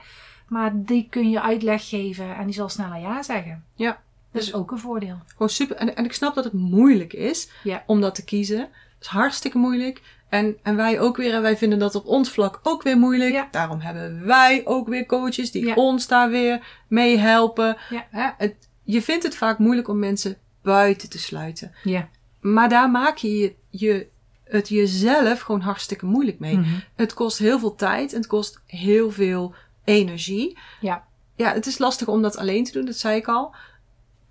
maar 0.48 0.70
die 0.74 1.06
kun 1.10 1.30
je 1.30 1.42
uitleg 1.42 1.88
geven 1.88 2.36
en 2.36 2.44
die 2.44 2.54
zal 2.54 2.68
sneller 2.68 3.00
ja 3.00 3.22
zeggen. 3.22 3.64
Ja. 3.74 4.00
Dat 4.32 4.42
is 4.42 4.54
ook 4.54 4.70
een 4.70 4.78
voordeel. 4.78 5.18
gewoon 5.32 5.48
super. 5.48 5.76
En, 5.76 5.96
en 5.96 6.04
ik 6.04 6.12
snap 6.12 6.34
dat 6.34 6.44
het 6.44 6.52
moeilijk 6.52 7.12
is 7.12 7.50
Ja. 7.62 7.82
om 7.86 8.00
dat 8.00 8.14
te 8.14 8.24
kiezen. 8.24 8.58
Het 8.60 8.68
is 9.00 9.06
hartstikke 9.06 9.58
moeilijk. 9.58 10.02
En, 10.28 10.56
en 10.62 10.76
wij 10.76 11.00
ook 11.00 11.16
weer. 11.16 11.34
En 11.34 11.42
wij 11.42 11.56
vinden 11.56 11.78
dat 11.78 11.94
op 11.94 12.06
ons 12.06 12.30
vlak 12.30 12.60
ook 12.62 12.82
weer 12.82 12.98
moeilijk. 12.98 13.32
Ja. 13.32 13.48
Daarom 13.50 13.80
hebben 13.80 14.26
wij 14.26 14.62
ook 14.64 14.88
weer 14.88 15.06
coaches 15.06 15.50
die 15.50 15.66
Ja. 15.66 15.74
ons 15.74 16.06
daar 16.06 16.30
weer 16.30 16.82
mee 16.88 17.18
helpen. 17.18 17.76
Ja. 17.90 18.06
Hè, 18.10 18.28
het, 18.36 18.68
je 18.90 19.02
vindt 19.02 19.24
het 19.24 19.36
vaak 19.36 19.58
moeilijk 19.58 19.88
om 19.88 19.98
mensen 19.98 20.36
buiten 20.62 21.08
te 21.08 21.18
sluiten. 21.18 21.72
Ja. 21.84 22.08
Maar 22.40 22.68
daar 22.68 22.90
maak 22.90 23.16
je, 23.16 23.28
je, 23.30 23.54
je 23.70 24.08
het 24.44 24.68
jezelf 24.68 25.40
gewoon 25.40 25.60
hartstikke 25.60 26.06
moeilijk 26.06 26.38
mee. 26.38 26.58
Mhm. 26.58 26.78
Het 26.94 27.14
kost 27.14 27.38
heel 27.38 27.58
veel 27.58 27.74
tijd 27.74 28.12
en 28.12 28.18
het 28.18 28.26
kost 28.26 28.60
heel 28.66 29.10
veel 29.10 29.54
energie. 29.84 30.58
Ja. 30.80 31.04
Ja, 31.34 31.52
het 31.52 31.66
is 31.66 31.78
lastig 31.78 32.08
om 32.08 32.22
dat 32.22 32.36
alleen 32.36 32.64
te 32.64 32.72
doen, 32.72 32.84
dat 32.84 32.96
zei 32.96 33.16
ik 33.16 33.28
al. 33.28 33.54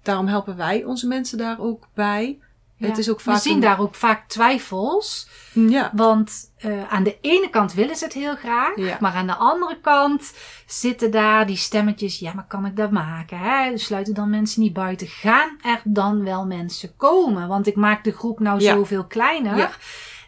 Daarom 0.02 0.28
helpen 0.28 0.58
wij 0.58 0.84
onze 0.84 1.08
mensen 1.08 1.38
daar 1.38 1.60
ook 1.60 1.88
bij. 1.94 2.40
Het 2.80 2.98
is 2.98 3.10
ook 3.10 3.22
vaak 3.22 3.36
We 3.36 3.42
zien 3.42 3.54
een- 3.54 3.60
daar 3.60 3.80
ook 3.80 3.96
vaak 3.96 4.28
twijfels. 4.28 5.28
Ja, 5.54 5.92
Want 5.96 6.52
eh, 6.58 6.90
aan 6.90 7.04
de 7.04 7.18
ene 7.22 7.50
kant 7.50 7.74
willen 7.74 7.96
ze 7.96 8.04
het 8.04 8.14
heel 8.14 8.36
graag. 8.36 8.76
Ja. 8.76 8.98
Maar 9.00 9.14
aan 9.14 9.28
de 9.28 9.36
andere 9.36 9.80
kant 9.82 10.34
zitten 10.66 11.12
daar 11.12 11.46
die 11.46 11.56
stemmetjes. 11.56 12.20
Ja, 12.20 12.34
maar 12.34 12.48
kan 12.48 12.66
ik 12.66 12.76
dat 12.76 12.92
maken? 12.92 13.38
Hè? 13.40 13.78
Sluiten 13.78 14.14
dan 14.14 14.30
mensen 14.30 14.62
niet 14.62 14.74
buiten? 14.74 15.08
Gaan 15.08 15.58
er 15.62 15.82
dan 15.84 16.24
wel 16.24 16.46
mensen 16.46 16.96
komen? 16.98 17.48
Want 17.48 17.68
ik 17.68 17.76
maak 17.76 18.04
de 18.04 18.12
groep 18.12 18.40
nou 18.40 18.60
Ja. 18.60 18.74
zoveel 18.74 19.06
kleiner. 19.06 19.58
Ja. 19.58 19.72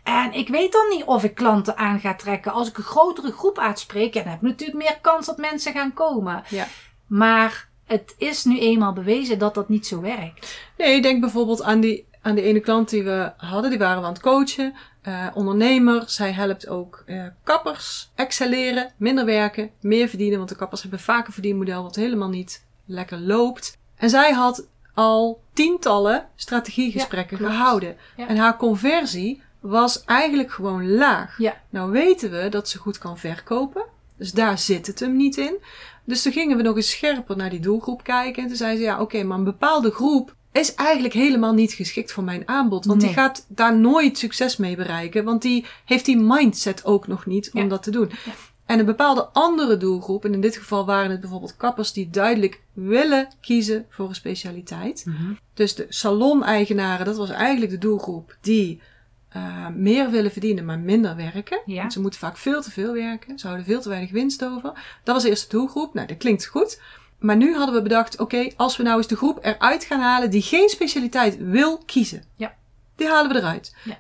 En 0.04 0.34
ik 0.34 0.48
weet 0.48 0.72
dan 0.72 0.90
niet 0.90 1.04
of 1.04 1.24
ik 1.24 1.36
klanten 1.36 1.78
aan 1.78 2.00
ga 2.00 2.16
trekken. 2.16 2.52
Als 2.52 2.68
ik 2.70 2.78
een 2.78 2.84
grotere 2.84 3.32
groep 3.32 3.60
uitspreek, 3.60 4.14
dan 4.14 4.24
heb 4.24 4.36
ik 4.36 4.42
natuurlijk 4.42 4.80
meer 4.80 4.98
kans 5.02 5.26
dat 5.26 5.38
mensen 5.38 5.74
gaan 5.74 5.94
komen. 5.94 6.44
Ja. 6.50 6.68
Maar 7.08 7.70
het 7.86 8.16
is 8.18 8.44
nu 8.44 8.60
eenmaal 8.60 8.94
bewezen 8.94 9.40
dat 9.40 9.54
dat 9.54 9.70
niet 9.70 9.88
zo 9.88 10.02
werkt. 10.02 10.58
Nee, 10.78 11.02
denk 11.02 11.22
bijvoorbeeld 11.22 11.64
aan 11.64 11.80
die, 11.80 12.08
aan 12.22 12.36
die 12.36 12.44
ene 12.44 12.60
klant 12.60 12.90
die 12.90 13.04
we 13.04 13.32
hadden. 13.38 13.70
Die 13.70 13.80
waren 13.80 14.00
we 14.00 14.08
aan 14.08 14.14
het 14.14 14.22
coachen. 14.22 14.74
Eh, 15.02 15.28
ondernemer. 15.34 16.04
Zij 16.06 16.32
helpt 16.32 16.68
ook 16.68 17.04
eh, 17.06 17.26
kappers 17.44 18.12
excelleren, 18.16 18.92
minder 18.98 19.26
werken, 19.26 19.70
meer 19.80 20.08
verdienen. 20.08 20.38
Want 20.38 20.50
de 20.50 20.56
kappers 20.56 20.82
hebben 20.82 21.00
vaak 21.00 21.28
een 21.28 21.34
verdienmodel 21.34 21.84
wat 21.84 21.96
helemaal 21.96 22.30
niet 22.30 22.66
lekker 22.86 23.20
loopt. 23.20 23.78
En 23.96 24.10
zij 24.10 24.32
had 24.32 24.68
al 24.94 25.42
tientallen 25.54 26.28
strategiegesprekken 26.36 27.38
Ja, 27.42 27.50
gehouden. 27.50 27.98
Ja. 28.18 28.28
En 28.28 28.38
haar 28.38 28.58
conversie 28.58 29.42
was 29.60 30.04
eigenlijk 30.06 30.52
gewoon 30.52 30.92
laag. 30.92 31.38
Ja. 31.38 31.62
Nou 31.70 31.92
weten 31.92 32.32
we 32.32 32.50
dat 32.50 32.70
ze 32.70 32.78
goed 32.78 32.98
kan 32.98 33.18
verkopen. 33.18 33.84
Dus 34.18 34.32
daar 34.32 34.58
zit 34.58 34.88
het 34.88 35.00
hem 35.00 35.16
niet 35.16 35.38
in. 35.38 35.56
Dus 36.04 36.22
toen 36.22 36.32
gingen 36.32 36.58
we 36.58 36.64
nog 36.64 36.76
eens 36.76 36.90
scherper 36.92 37.38
naar 37.38 37.50
die 37.50 37.60
doelgroep 37.60 38.04
kijken. 38.04 38.42
En 38.44 38.48
toen 38.48 38.58
zei 38.58 38.78
ze, 38.78 38.84
ja 38.84 39.02
oké, 39.02 39.24
maar 39.24 39.38
een 39.38 39.44
bepaalde 39.44 39.92
groep 39.92 40.36
is 40.52 40.76
eigenlijk 40.76 41.14
helemaal 41.14 41.54
niet 41.54 41.74
geschikt 41.74 42.12
voor 42.12 42.24
mijn 42.24 42.48
aanbod. 42.48 42.86
Want 42.86 43.02
die 43.02 43.14
gaat 43.14 43.46
daar 43.48 43.78
nooit 43.78 44.18
succes 44.18 44.58
mee 44.58 44.76
bereiken. 44.76 45.24
Want 45.24 45.42
die 45.42 45.66
heeft 45.86 46.06
die 46.06 46.18
mindset 46.18 46.86
ook 46.86 47.08
nog 47.08 47.26
niet 47.26 47.52
om 47.54 47.70
dat 47.70 47.84
te 47.84 47.92
doen. 47.92 48.12
Ja. 48.26 48.32
En 48.66 48.80
een 48.80 48.86
bepaalde 48.86 49.24
andere 49.26 49.78
doelgroep, 49.78 50.26
en 50.26 50.34
in 50.34 50.42
dit 50.42 50.58
geval 50.58 50.86
waren 50.86 51.12
het 51.12 51.20
bijvoorbeeld 51.20 51.58
kappers 51.58 51.94
die 51.94 52.10
duidelijk 52.10 52.62
willen 52.74 53.28
kiezen 53.42 53.86
voor 53.90 54.08
een 54.08 54.16
specialiteit. 54.16 55.06
Dus 55.54 55.76
de 55.76 55.86
salon-eigenaren, 55.90 57.06
dat 57.06 57.18
was 57.18 57.30
eigenlijk 57.30 57.72
de 57.72 57.78
doelgroep 57.78 58.38
die 58.42 58.82
eh, 59.30 59.68
meer 59.68 60.10
willen 60.10 60.32
verdienen, 60.32 60.66
maar 60.66 60.80
minder 60.80 61.16
werken. 61.16 61.62
Ja. 61.66 61.80
Want 61.80 61.94
ze 61.94 62.02
moeten 62.02 62.20
vaak 62.20 62.38
veel 62.38 62.62
te 62.62 62.72
veel 62.72 62.94
werken. 62.94 63.40
Ze 63.40 63.46
houden 63.46 63.66
veel 63.66 63.82
te 63.82 63.90
weinig 63.90 64.12
winst 64.12 64.46
over. 64.46 65.00
Dat 65.04 65.14
was 65.14 65.24
de 65.24 65.30
eerste 65.30 65.50
doelgroep. 65.50 65.94
Nou, 65.94 66.08
dat 66.08 66.18
klinkt 66.18 66.46
goed. 66.46 66.82
Maar 67.22 67.38
nu 67.38 67.56
hadden 67.56 67.76
we 67.76 67.82
bedacht, 67.82 68.20
oké, 68.20 68.50
als 68.56 68.78
we 68.78 68.84
nou 68.84 68.98
eens 68.98 69.08
de 69.08 69.16
groep 69.16 69.40
eruit 69.42 69.84
gaan 69.84 70.00
halen 70.00 70.30
die 70.30 70.42
geen 70.42 70.70
specialiteit 70.70 71.38
wil 71.38 71.78
kiezen. 71.78 72.24
Ja. 72.36 72.56
Die 72.96 73.08
halen 73.08 73.32
we 73.32 73.38
eruit. 73.38 73.76
Ja. 73.84 74.00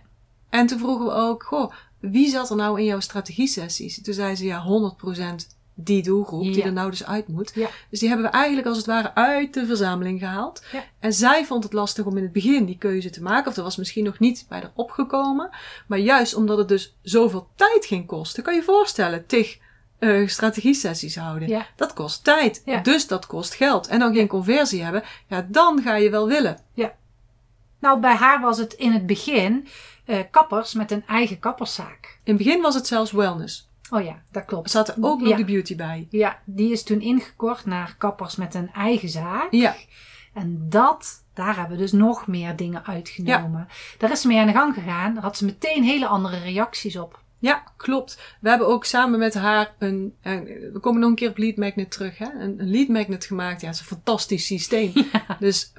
En 0.50 0.68
toen 0.68 0.80
vroegen 0.80 1.06
we 1.06 1.12
ook, 1.12 1.44
goh, 1.44 1.72
wie 2.00 2.30
zat 2.30 2.50
er 2.50 2.56
nou 2.56 2.80
in 2.80 2.86
jouw 2.86 3.00
strategie-sessies? 3.00 4.01
Toen 4.01 4.13
zei 4.13 4.36
ze, 4.36 4.46
ja, 4.46 4.63
100% 5.44 5.48
die 5.74 6.04
doelgroep 6.04 6.54
die 6.54 6.63
er 6.63 6.74
nou 6.74 6.90
dus 6.90 7.06
uit 7.06 7.28
moet. 7.28 7.51
Ja. 7.56 7.70
Dus 7.90 8.00
die 8.00 8.10
hebben 8.10 8.25
we 8.25 8.32
eigenlijk 8.32 8.68
als 8.68 8.78
het 8.78 8.86
ware 8.86 9.16
uit 9.16 9.54
de 9.54 9.66
verzameling 9.66 10.20
gehaald. 10.20 10.63
Ja. 10.72 10.84
En 11.00 11.13
zij 11.13 11.46
vond 11.46 11.63
het 11.63 11.74
lastig 11.74 12.06
om 12.06 12.18
in 12.18 12.24
het 12.24 12.32
begin 12.32 12.66
die 12.66 12.78
keuze 12.78 13.10
te 13.10 13.22
maken. 13.22 13.48
Of 13.48 13.54
dat 13.54 13.63
was 13.63 13.78
misschien 13.78 14.04
nog 14.04 14.20
niet 14.20 14.46
bij 14.50 14.60
haar 14.60 14.72
opgekomen. 14.75 15.50
Maar 15.88 16.00
juist 16.00 16.36
omdat 16.36 16.58
het 16.58 16.68
dus 16.68 16.98
zoveel 17.01 17.48
tijd 17.56 17.86
ging 17.86 18.08
kosten. 18.08 18.44
Kan 18.44 18.54
je 18.54 18.60
je 18.60 18.66
voorstellen, 18.66 19.25
tig 19.25 19.60
eh 20.01 20.27
strategie-sessies 20.27 21.15
houden. 21.15 21.48
Ja. 21.48 21.65
Dat 21.75 21.93
kost 21.93 22.24
tijd. 22.24 22.62
Ja. 22.65 22.79
Dus 22.79 23.08
dat 23.08 23.25
kost 23.25 23.53
geld. 23.53 23.88
En 23.88 24.00
dan 24.00 24.13
geen 24.13 24.27
conversie 24.27 24.84
hebben. 24.84 25.03
Ja, 25.27 25.46
dan 25.50 25.81
ga 25.81 25.96
je 25.96 26.10
wel 26.10 26.27
willen. 26.27 26.58
Nou, 27.79 28.00
bij 28.00 28.15
haar 28.15 28.41
was 28.41 28.58
het 28.58 28.74
in 28.74 28.91
het 28.91 29.05
begin 29.05 29.67
eh, 30.05 30.20
kappers 30.31 30.74
met 30.74 30.91
een 30.91 31.03
eigen 31.08 31.39
kapperszaak. 31.39 32.20
In 32.24 32.34
het 32.36 32.43
begin 32.43 32.62
was 32.62 32.75
het 32.75 32.88
zelfs 32.88 33.12
wellness. 33.12 33.70
Oh 33.89 34.03
ja, 34.03 34.22
dat 34.31 34.41
Er 34.41 34.48
klopt. 34.48 34.70
zat 34.72 34.88
er 34.88 34.96
ook 35.01 35.20
nog 35.20 35.29
Ja. 35.29 35.36
de 35.36 35.46
beauty 35.46 35.75
bij. 35.75 36.08
Ja, 36.10 36.39
die 36.46 36.72
is 36.72 36.84
toen 36.84 37.01
ingekort 37.01 37.65
naar 37.65 37.96
kappers 37.98 38.36
met 38.36 38.53
een 38.53 38.72
eigen 38.74 39.10
zaak. 39.10 39.48
Ja. 39.51 39.75
En 40.34 40.65
dat, 40.70 41.24
daar 41.34 41.55
hebben 41.58 41.77
we 41.77 41.81
dus 41.84 41.91
nog 41.91 42.27
meer 42.27 42.55
dingen 42.55 42.86
uitgenomen. 42.86 43.67
Daar 43.98 44.12
is 44.12 44.22
ze 44.22 44.27
mee 44.27 44.39
aan 44.39 44.48
de 44.48 44.53
gang 44.53 44.74
gegaan. 44.74 45.13
Daar 45.13 45.24
had 45.24 45.38
ze 45.38 45.46
meteen 45.46 45.84
hele 45.84 46.08
andere 46.08 46.39
reacties 46.39 46.98
op. 46.98 47.20
Ja, 47.41 47.63
klopt. 47.77 48.21
We 48.41 48.50
hebben 48.50 48.67
ook 48.67 48.86
samen 48.86 49.19
met 49.19 49.33
haar 49.33 49.75
een, 49.79 50.15
en 50.21 50.43
we 50.43 50.79
komen 50.79 51.01
nog 51.01 51.10
een 51.10 51.15
keer 51.15 51.29
op 51.29 51.38
Lead 51.38 51.55
Magnet 51.55 51.91
terug, 51.91 52.17
hè? 52.17 52.25
Een, 52.25 52.60
een 52.60 52.71
Lead 52.71 52.88
Magnet 52.88 53.25
gemaakt. 53.25 53.62
Ja, 53.62 53.67
het 53.67 53.75
is 53.75 53.81
een 53.81 53.88
fantastisch 53.88 54.45
systeem. 54.45 54.93
Dus 55.39 55.71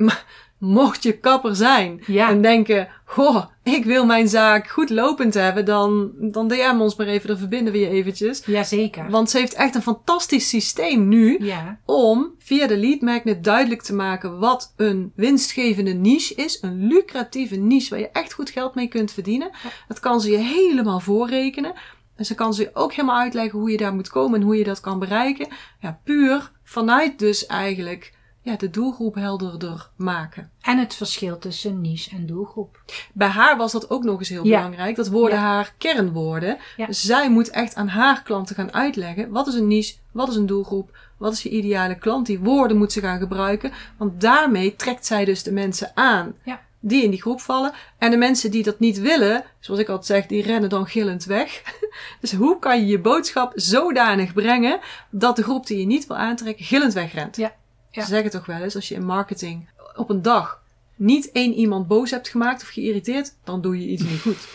mocht 0.62 1.02
je 1.02 1.18
kapper 1.18 1.56
zijn 1.56 2.02
Ja. 2.06 2.28
en 2.28 2.42
denken, 2.42 2.88
goh, 3.04 3.44
ik 3.62 3.84
wil 3.84 4.06
mijn 4.06 4.28
zaak 4.28 4.68
goed 4.68 4.90
lopend 4.90 5.34
hebben, 5.34 5.64
dan, 5.64 6.10
dan 6.18 6.48
DM 6.48 6.76
ons 6.78 6.96
maar 6.96 7.06
even, 7.06 7.28
dan 7.28 7.38
verbinden 7.38 7.72
we 7.72 7.78
je 7.78 7.88
eventjes. 7.88 8.42
Jazeker. 8.46 9.10
Want 9.10 9.30
ze 9.30 9.38
heeft 9.38 9.54
echt 9.54 9.74
een 9.74 9.82
fantastisch 9.82 10.48
systeem 10.48 11.08
nu 11.08 11.44
Ja. 11.44 11.78
om 11.84 12.30
via 12.38 12.66
de 12.66 12.76
lead 12.76 13.00
magnet 13.00 13.44
duidelijk 13.44 13.82
te 13.82 13.94
maken 13.94 14.38
wat 14.38 14.72
een 14.76 15.12
winstgevende 15.16 15.92
niche 15.92 16.34
is. 16.34 16.58
Een 16.62 16.86
lucratieve 16.86 17.56
niche 17.56 17.90
waar 17.90 17.98
je 17.98 18.10
echt 18.12 18.32
goed 18.32 18.50
geld 18.50 18.74
mee 18.74 18.88
kunt 18.88 19.12
verdienen. 19.12 19.50
Dat 19.88 20.00
kan 20.00 20.20
ze 20.20 20.30
je 20.30 20.36
helemaal 20.38 21.00
voorrekenen. 21.00 21.72
En 22.16 22.24
ze 22.24 22.34
kan 22.34 22.54
ze 22.54 22.70
ook 22.72 22.92
helemaal 22.92 23.18
uitleggen 23.20 23.58
hoe 23.58 23.70
je 23.70 23.76
daar 23.76 23.94
moet 23.94 24.08
komen 24.08 24.40
en 24.40 24.46
hoe 24.46 24.56
je 24.56 24.64
dat 24.64 24.80
kan 24.80 24.98
bereiken. 24.98 25.48
Ja, 25.80 26.00
puur 26.04 26.50
vanuit 26.64 27.18
dus 27.18 27.46
eigenlijk 27.46 28.12
ja, 28.42 28.56
de 28.56 28.70
doelgroep 28.70 29.14
helderder 29.14 29.88
maken. 29.96 30.50
En 30.60 30.78
het 30.78 30.94
verschil 30.94 31.38
tussen 31.38 31.80
niche 31.80 32.10
en 32.10 32.26
doelgroep. 32.26 32.80
Bij 33.12 33.28
haar 33.28 33.56
was 33.56 33.72
dat 33.72 33.90
ook 33.90 34.02
nog 34.04 34.18
eens 34.18 34.28
heel 34.28 34.44
Ja. 34.46 34.56
belangrijk. 34.56 34.96
Dat 34.96 35.08
worden 35.08 35.38
Ja. 35.38 35.44
haar 35.44 35.74
kernwoorden. 35.78 36.58
Ja. 36.76 36.86
Zij 36.92 37.30
moet 37.30 37.50
echt 37.50 37.74
aan 37.74 37.88
haar 37.88 38.22
klanten 38.22 38.54
gaan 38.56 38.72
uitleggen. 38.72 39.30
Wat 39.30 39.46
is 39.46 39.54
een 39.54 39.66
niche? 39.66 39.94
Wat 40.12 40.28
is 40.28 40.36
een 40.36 40.46
doelgroep? 40.46 40.96
Wat 41.18 41.32
is 41.32 41.42
je 41.42 41.48
ideale 41.50 41.98
klant? 41.98 42.26
Die 42.26 42.38
woorden 42.38 42.76
moet 42.76 42.92
ze 42.92 43.00
gaan 43.00 43.18
gebruiken. 43.18 43.72
Want 43.96 44.20
daarmee 44.20 44.76
trekt 44.76 45.06
zij 45.06 45.24
dus 45.24 45.42
de 45.42 45.52
mensen 45.52 45.90
aan. 45.94 46.34
Ja. 46.44 46.60
Die 46.84 47.02
in 47.04 47.10
die 47.10 47.20
groep 47.20 47.40
vallen. 47.40 47.72
En 47.98 48.10
de 48.10 48.16
mensen 48.16 48.50
die 48.50 48.62
dat 48.62 48.78
niet 48.78 48.98
willen, 49.00 49.44
zoals 49.60 49.80
ik 49.80 49.88
altijd 49.88 50.06
zeg, 50.06 50.26
die 50.26 50.42
rennen 50.42 50.68
dan 50.70 50.86
gillend 50.86 51.24
weg. 51.24 51.62
Dus 52.20 52.32
hoe 52.32 52.58
kan 52.58 52.80
je 52.80 52.86
je 52.86 52.98
boodschap 53.00 53.52
zodanig 53.54 54.32
brengen 54.32 54.80
dat 55.10 55.36
de 55.36 55.42
groep 55.42 55.66
die 55.66 55.78
je 55.78 55.86
niet 55.86 56.06
wil 56.06 56.16
aantrekken 56.16 56.64
gillend 56.64 56.92
wegrent? 56.92 57.36
Ja. 57.36 57.52
Ja. 57.92 58.02
Ze 58.02 58.08
zeggen 58.08 58.30
toch 58.30 58.46
wel 58.46 58.60
eens, 58.60 58.74
als 58.74 58.88
je 58.88 58.94
in 58.94 59.04
marketing 59.04 59.68
op 59.96 60.10
een 60.10 60.22
dag 60.22 60.62
niet 60.96 61.30
één 61.30 61.54
iemand 61.54 61.88
boos 61.88 62.10
hebt 62.10 62.28
gemaakt 62.28 62.62
of 62.62 62.68
geïrriteerd, 62.68 63.34
dan 63.44 63.60
doe 63.60 63.80
je 63.80 63.86
iets 63.86 64.02
niet 64.02 64.20
goed. 64.20 64.48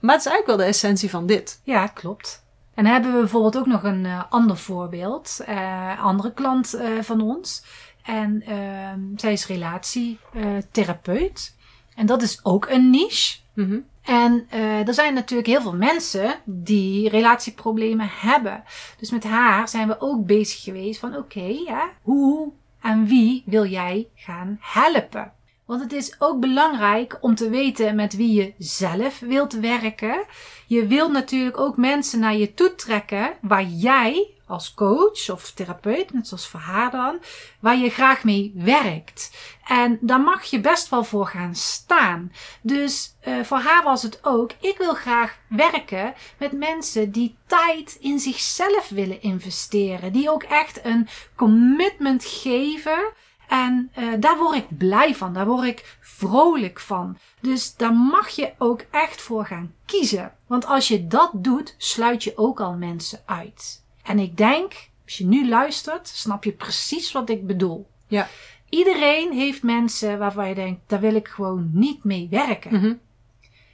Maar 0.00 0.14
het 0.14 0.24
is 0.24 0.30
eigenlijk 0.30 0.58
wel 0.58 0.66
de 0.66 0.72
essentie 0.72 1.10
van 1.10 1.26
dit. 1.26 1.60
Ja, 1.64 1.86
klopt. 1.86 2.44
En 2.74 2.84
dan 2.84 2.92
hebben 2.92 3.12
we 3.12 3.18
bijvoorbeeld 3.18 3.58
ook 3.58 3.66
nog 3.66 3.82
een 3.82 4.06
eh, 4.06 4.22
ander 4.30 4.56
voorbeeld. 4.56 5.40
Eh 5.46 6.04
andere 6.04 6.32
klant 6.32 6.74
eh, 6.74 6.88
van 7.00 7.20
ons. 7.20 7.62
En 8.02 8.42
ehm, 8.42 9.00
zij 9.16 9.32
is 9.32 9.46
relatietherapeut. 9.46 11.54
en 11.94 12.06
dat 12.06 12.22
is 12.22 12.40
ook 12.42 12.68
een 12.68 12.90
niche. 12.90 13.38
Mhm. 13.52 13.78
En 14.02 14.46
eh, 14.50 14.88
er 14.88 14.94
zijn 14.94 15.14
natuurlijk 15.14 15.48
heel 15.48 15.62
veel 15.62 15.76
mensen 15.76 16.34
die 16.44 17.08
relatieproblemen 17.08 18.08
hebben. 18.12 18.64
Dus 18.98 19.10
met 19.10 19.24
haar 19.24 19.68
zijn 19.68 19.88
we 19.88 20.00
ook 20.00 20.26
bezig 20.26 20.62
geweest 20.62 21.00
van 21.00 21.16
oké, 21.16 21.56
ja, 21.66 21.88
hoe 22.02 22.52
en 22.86 23.06
wie 23.06 23.42
wil 23.46 23.66
jij 23.66 24.08
gaan 24.14 24.58
helpen? 24.60 25.32
Want 25.64 25.80
het 25.80 25.92
is 25.92 26.16
ook 26.18 26.40
belangrijk 26.40 27.18
om 27.20 27.34
te 27.34 27.50
weten 27.50 27.94
met 27.94 28.16
wie 28.16 28.34
je 28.34 28.54
zelf 28.58 29.18
wilt 29.18 29.52
werken. 29.52 30.24
Je 30.66 30.86
wilt 30.86 31.12
natuurlijk 31.12 31.58
ook 31.58 31.76
mensen 31.76 32.20
naar 32.20 32.36
je 32.36 32.54
toe 32.54 32.74
trekken 32.74 33.32
waar 33.40 33.64
jij 33.64 34.35
als 34.46 34.74
coach 34.74 35.30
of 35.30 35.50
therapeut, 35.50 36.12
net 36.12 36.28
zoals 36.28 36.48
voor 36.48 36.60
haar 36.60 36.90
dan, 36.90 37.20
waar 37.60 37.76
je 37.76 37.90
graag 37.90 38.24
mee 38.24 38.52
werkt. 38.54 39.36
En 39.66 39.98
daar 40.00 40.20
mag 40.20 40.44
je 40.44 40.60
best 40.60 40.88
wel 40.88 41.04
voor 41.04 41.26
gaan 41.26 41.54
staan. 41.54 42.32
Dus 42.62 43.16
uh, 43.28 43.42
voor 43.42 43.58
haar 43.58 43.82
was 43.82 44.02
het 44.02 44.18
ook, 44.22 44.50
ik 44.60 44.78
wil 44.78 44.94
graag 44.94 45.38
werken 45.48 46.14
met 46.38 46.52
mensen 46.52 47.10
die 47.10 47.36
tijd 47.46 47.96
in 48.00 48.18
zichzelf 48.18 48.88
willen 48.88 49.22
investeren. 49.22 50.12
Die 50.12 50.30
ook 50.30 50.42
echt 50.42 50.84
een 50.84 51.08
commitment 51.36 52.24
geven. 52.24 53.12
En 53.48 53.90
uh, 53.98 54.12
daar 54.18 54.38
word 54.38 54.56
ik 54.56 54.78
blij 54.78 55.14
van, 55.14 55.32
daar 55.32 55.46
word 55.46 55.66
ik 55.66 55.96
vrolijk 56.00 56.80
van. 56.80 57.18
Dus 57.40 57.76
daar 57.76 57.94
mag 57.94 58.28
je 58.28 58.52
ook 58.58 58.80
echt 58.90 59.22
voor 59.22 59.46
gaan 59.46 59.74
kiezen. 59.86 60.32
Want 60.46 60.66
als 60.66 60.88
je 60.88 61.06
dat 61.06 61.30
doet, 61.34 61.74
sluit 61.78 62.24
je 62.24 62.32
ook 62.36 62.60
al 62.60 62.72
mensen 62.72 63.22
uit. 63.26 63.84
En 64.06 64.18
ik 64.18 64.36
denk, 64.36 64.72
als 65.04 65.18
je 65.18 65.26
nu 65.26 65.48
luistert, 65.48 66.08
snap 66.08 66.44
je 66.44 66.52
precies 66.52 67.12
wat 67.12 67.30
ik 67.30 67.46
bedoel. 67.46 67.86
Ja. 68.06 68.28
Iedereen 68.68 69.32
heeft 69.32 69.62
mensen 69.62 70.18
waarvan 70.18 70.48
je 70.48 70.54
denkt, 70.54 70.80
daar 70.86 71.00
wil 71.00 71.14
ik 71.14 71.28
gewoon 71.28 71.70
niet 71.72 72.04
mee 72.04 72.28
werken. 72.30 72.74
Mhm. 72.74 72.94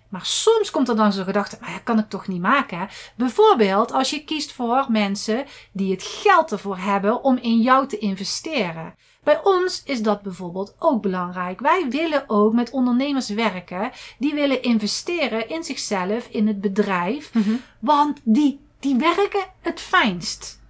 Maar 0.09 0.26
soms 0.26 0.70
komt 0.70 0.88
er 0.88 0.96
dan 0.96 1.12
zo'n 1.12 1.24
gedachte, 1.24 1.57
maar 1.61 1.72
dat 1.72 1.83
kan 1.83 1.98
ik 1.98 2.09
toch 2.09 2.28
niet 2.28 2.40
maken. 2.40 2.78
Hè? 2.78 2.85
Bijvoorbeeld 3.16 3.92
als 3.92 4.11
je 4.11 4.24
kiest 4.24 4.52
voor 4.52 4.87
mensen 4.88 5.44
die 5.72 5.92
het 5.92 6.02
geld 6.02 6.52
ervoor 6.52 6.78
hebben 6.78 7.22
om 7.22 7.37
in 7.37 7.61
jou 7.61 7.88
te 7.88 7.98
investeren. 7.98 8.94
Bij 9.22 9.40
ons 9.44 9.83
is 9.85 10.02
dat 10.02 10.22
bijvoorbeeld 10.22 10.74
ook 10.78 11.02
belangrijk. 11.02 11.61
Wij 11.61 11.87
willen 11.88 12.24
ook 12.26 12.52
met 12.52 12.70
ondernemers 12.70 13.28
werken 13.28 13.90
die 14.18 14.35
willen 14.35 14.62
investeren 14.62 15.48
in 15.48 15.64
zichzelf, 15.64 16.26
in 16.26 16.46
het 16.46 16.61
bedrijf. 16.61 17.35
Mhm. 17.35 17.54
Want 17.78 18.20
die, 18.24 18.61
die 18.83 18.97
werken 18.97 19.45
het 19.61 19.81
fijnst. 19.81 20.61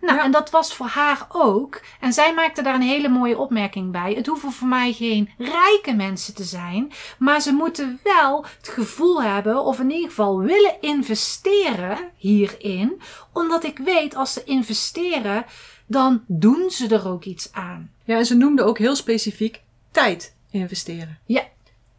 Nou, 0.00 0.16
Ja. 0.16 0.24
en 0.24 0.30
dat 0.30 0.50
was 0.50 0.74
voor 0.74 0.86
haar 0.86 1.26
ook. 1.28 1.80
En 2.00 2.12
zij 2.12 2.34
maakte 2.34 2.62
daar 2.62 2.74
een 2.74 2.80
hele 2.82 3.08
mooie 3.08 3.38
opmerking 3.38 3.92
bij. 3.92 4.12
Het 4.14 4.26
hoeven 4.26 4.52
voor 4.52 4.68
mij 4.68 4.92
geen 4.92 5.30
rijke 5.38 5.92
mensen 5.94 6.34
te 6.34 6.44
zijn, 6.44 6.92
maar 7.18 7.40
ze 7.40 7.52
moeten 7.52 8.00
wel 8.04 8.44
het 8.58 8.68
gevoel 8.68 9.22
hebben, 9.22 9.64
of 9.64 9.78
in 9.80 9.90
ieder 9.90 10.08
geval 10.08 10.38
willen 10.38 10.74
investeren 10.80 11.98
hierin, 12.16 13.00
omdat 13.32 13.64
ik 13.64 13.78
weet 13.78 14.14
als 14.14 14.32
ze 14.32 14.44
investeren, 14.44 15.44
dan 15.86 16.24
doen 16.26 16.70
ze 16.70 16.88
er 16.88 17.08
ook 17.08 17.24
iets 17.24 17.52
aan. 17.52 17.90
Ja, 18.04 18.16
en 18.16 18.26
ze 18.26 18.34
noemde 18.34 18.62
ook 18.62 18.78
heel 18.78 18.96
specifiek 18.96 19.60
tijd 19.90 20.34
investeren. 20.50 21.18
Ja. 21.26 21.42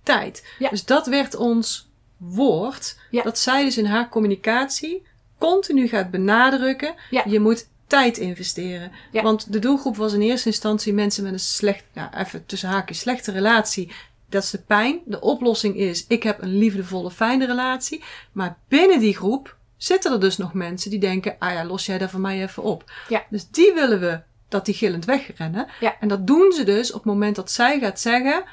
Tijd. 0.04 0.46
Ja. 0.60 0.70
Dus 0.70 0.86
dat 0.86 1.08
werd 1.08 1.36
ons 1.36 1.90
woord. 2.18 3.00
Ja. 3.12 3.24
Dat 3.24 3.40
zij 3.40 3.64
dus 3.64 3.78
in 3.78 3.86
haar 3.86 4.10
communicatie 4.10 5.04
continu 5.42 5.88
gaat 5.88 6.12
benadrukken. 6.12 6.96
Ja. 7.10 7.24
Je 7.28 7.40
moet 7.40 7.68
tijd 7.88 8.18
investeren. 8.18 8.92
Ja. 9.12 9.22
Want 9.22 9.54
de 9.54 9.60
doelgroep 9.60 9.96
was 9.96 10.14
in 10.14 10.22
eerste 10.22 10.48
instantie 10.48 10.94
mensen 10.94 11.24
met 11.24 11.34
een 11.34 11.40
slecht, 11.40 11.84
ja, 11.94 12.18
even 12.18 12.46
tussen 12.46 12.70
haakjes, 12.70 13.00
slechte 13.00 13.32
relatie. 13.32 13.92
Dat 14.30 14.44
is 14.44 14.50
de 14.50 14.58
pijn. 14.58 15.00
De 15.06 15.20
oplossing 15.22 15.76
is, 15.76 16.06
ik 16.08 16.24
heb 16.24 16.42
een 16.42 16.58
liefdevolle, 16.58 17.12
fijne 17.12 17.46
relatie. 17.46 18.04
Maar 18.32 18.58
binnen 18.68 19.00
die 19.00 19.16
groep 19.16 19.56
zitten 19.78 20.12
er 20.12 20.20
dus 20.20 20.38
nog 20.38 20.54
mensen 20.54 20.90
die 20.90 21.00
denken, 21.00 21.36
ah 21.40 21.54
ja, 21.54 21.66
los 21.66 21.86
jij 21.86 21.98
daar 21.98 22.10
voor 22.10 22.20
mij 22.20 22.42
even 22.42 22.64
op. 22.64 22.92
Ja. 23.10 23.24
Dus 23.30 23.48
die 23.50 23.74
willen 23.74 24.00
we 24.00 24.20
dat 24.48 24.66
die 24.66 24.74
gillend 24.74 25.06
wegrennen. 25.06 25.68
Ja. 25.80 25.96
En 26.00 26.08
dat 26.08 26.28
doen 26.28 26.52
ze 26.52 26.64
dus 26.64 26.90
op 26.90 27.04
het 27.04 27.14
moment 27.14 27.36
dat 27.36 27.52
zij 27.52 27.80
gaat 27.80 28.00
zeggen, 28.00 28.44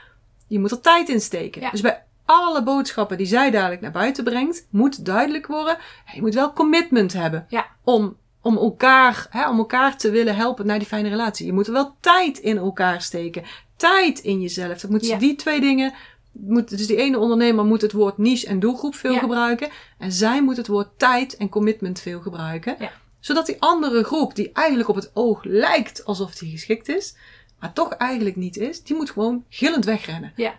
je 0.47 0.59
moet 0.59 0.71
er 0.71 0.81
tijd 0.81 1.09
in 1.09 1.21
steken. 1.21 1.61
Ja. 1.61 1.71
Dus 1.71 1.81
bij 1.81 2.03
alle 2.29 2.63
boodschappen 2.63 3.17
die 3.17 3.27
zij 3.27 3.51
dadelijk 3.51 3.81
naar 3.81 3.91
buiten 3.91 4.25
brengt, 4.25 4.67
moet 4.71 5.05
duidelijk 5.05 5.47
worden, 5.47 5.77
je 6.15 6.21
moet 6.21 6.35
wel 6.35 6.53
commitment 6.53 7.13
hebben 7.13 7.47
Ja. 7.49 7.67
om, 7.85 8.17
om, 8.43 8.57
elkaar, 8.57 9.27
hè, 9.31 9.49
om 9.49 9.59
elkaar 9.59 9.97
te 9.97 10.11
willen 10.11 10.37
helpen 10.37 10.67
naar 10.67 10.79
die 10.79 10.89
fijne 10.89 11.09
relatie. 11.09 11.47
Je 11.47 11.53
moet 11.53 11.67
er 11.67 11.73
wel 11.73 11.97
tijd 12.01 12.39
in 12.39 12.57
elkaar 12.59 13.03
steken. 13.03 13.45
Tijd 13.77 14.19
in 14.19 14.41
jezelf. 14.41 14.81
Dat 14.81 14.91
moet 14.91 15.07
Ja. 15.07 15.19
die 15.19 15.35
twee 15.37 15.61
dingen. 15.61 15.93
Moet, 16.33 16.69
dus 16.69 16.87
die 16.87 16.97
ene 16.97 17.19
ondernemer 17.19 17.65
moet 17.65 17.83
het 17.83 17.93
woord 17.93 18.19
niche 18.19 18.47
en 18.47 18.61
doelgroep 18.61 18.95
veel 18.95 19.13
Ja. 19.13 19.19
gebruiken. 19.19 19.69
En 19.99 20.13
zij 20.13 20.43
moet 20.43 20.57
het 20.57 20.67
woord 20.67 20.89
tijd 20.97 21.37
en 21.37 21.49
commitment 21.49 22.01
veel 22.01 22.21
gebruiken. 22.21 22.77
Ja. 22.79 22.91
Zodat 23.21 23.47
die 23.47 23.57
andere 23.59 24.05
groep, 24.05 24.35
die 24.35 24.51
eigenlijk 24.53 24.89
op 24.89 24.95
het 24.95 25.11
oog 25.15 25.45
lijkt 25.45 26.05
alsof 26.05 26.35
die 26.35 26.51
geschikt 26.51 26.89
is, 26.89 27.17
maar 27.61 27.73
toch 27.73 27.93
eigenlijk 27.93 28.37
niet 28.37 28.57
is, 28.57 28.83
die 28.83 28.97
moet 28.97 29.11
gewoon 29.11 29.45
gillend 29.49 29.85
wegrennen. 29.85 30.33
Ja. 30.37 30.55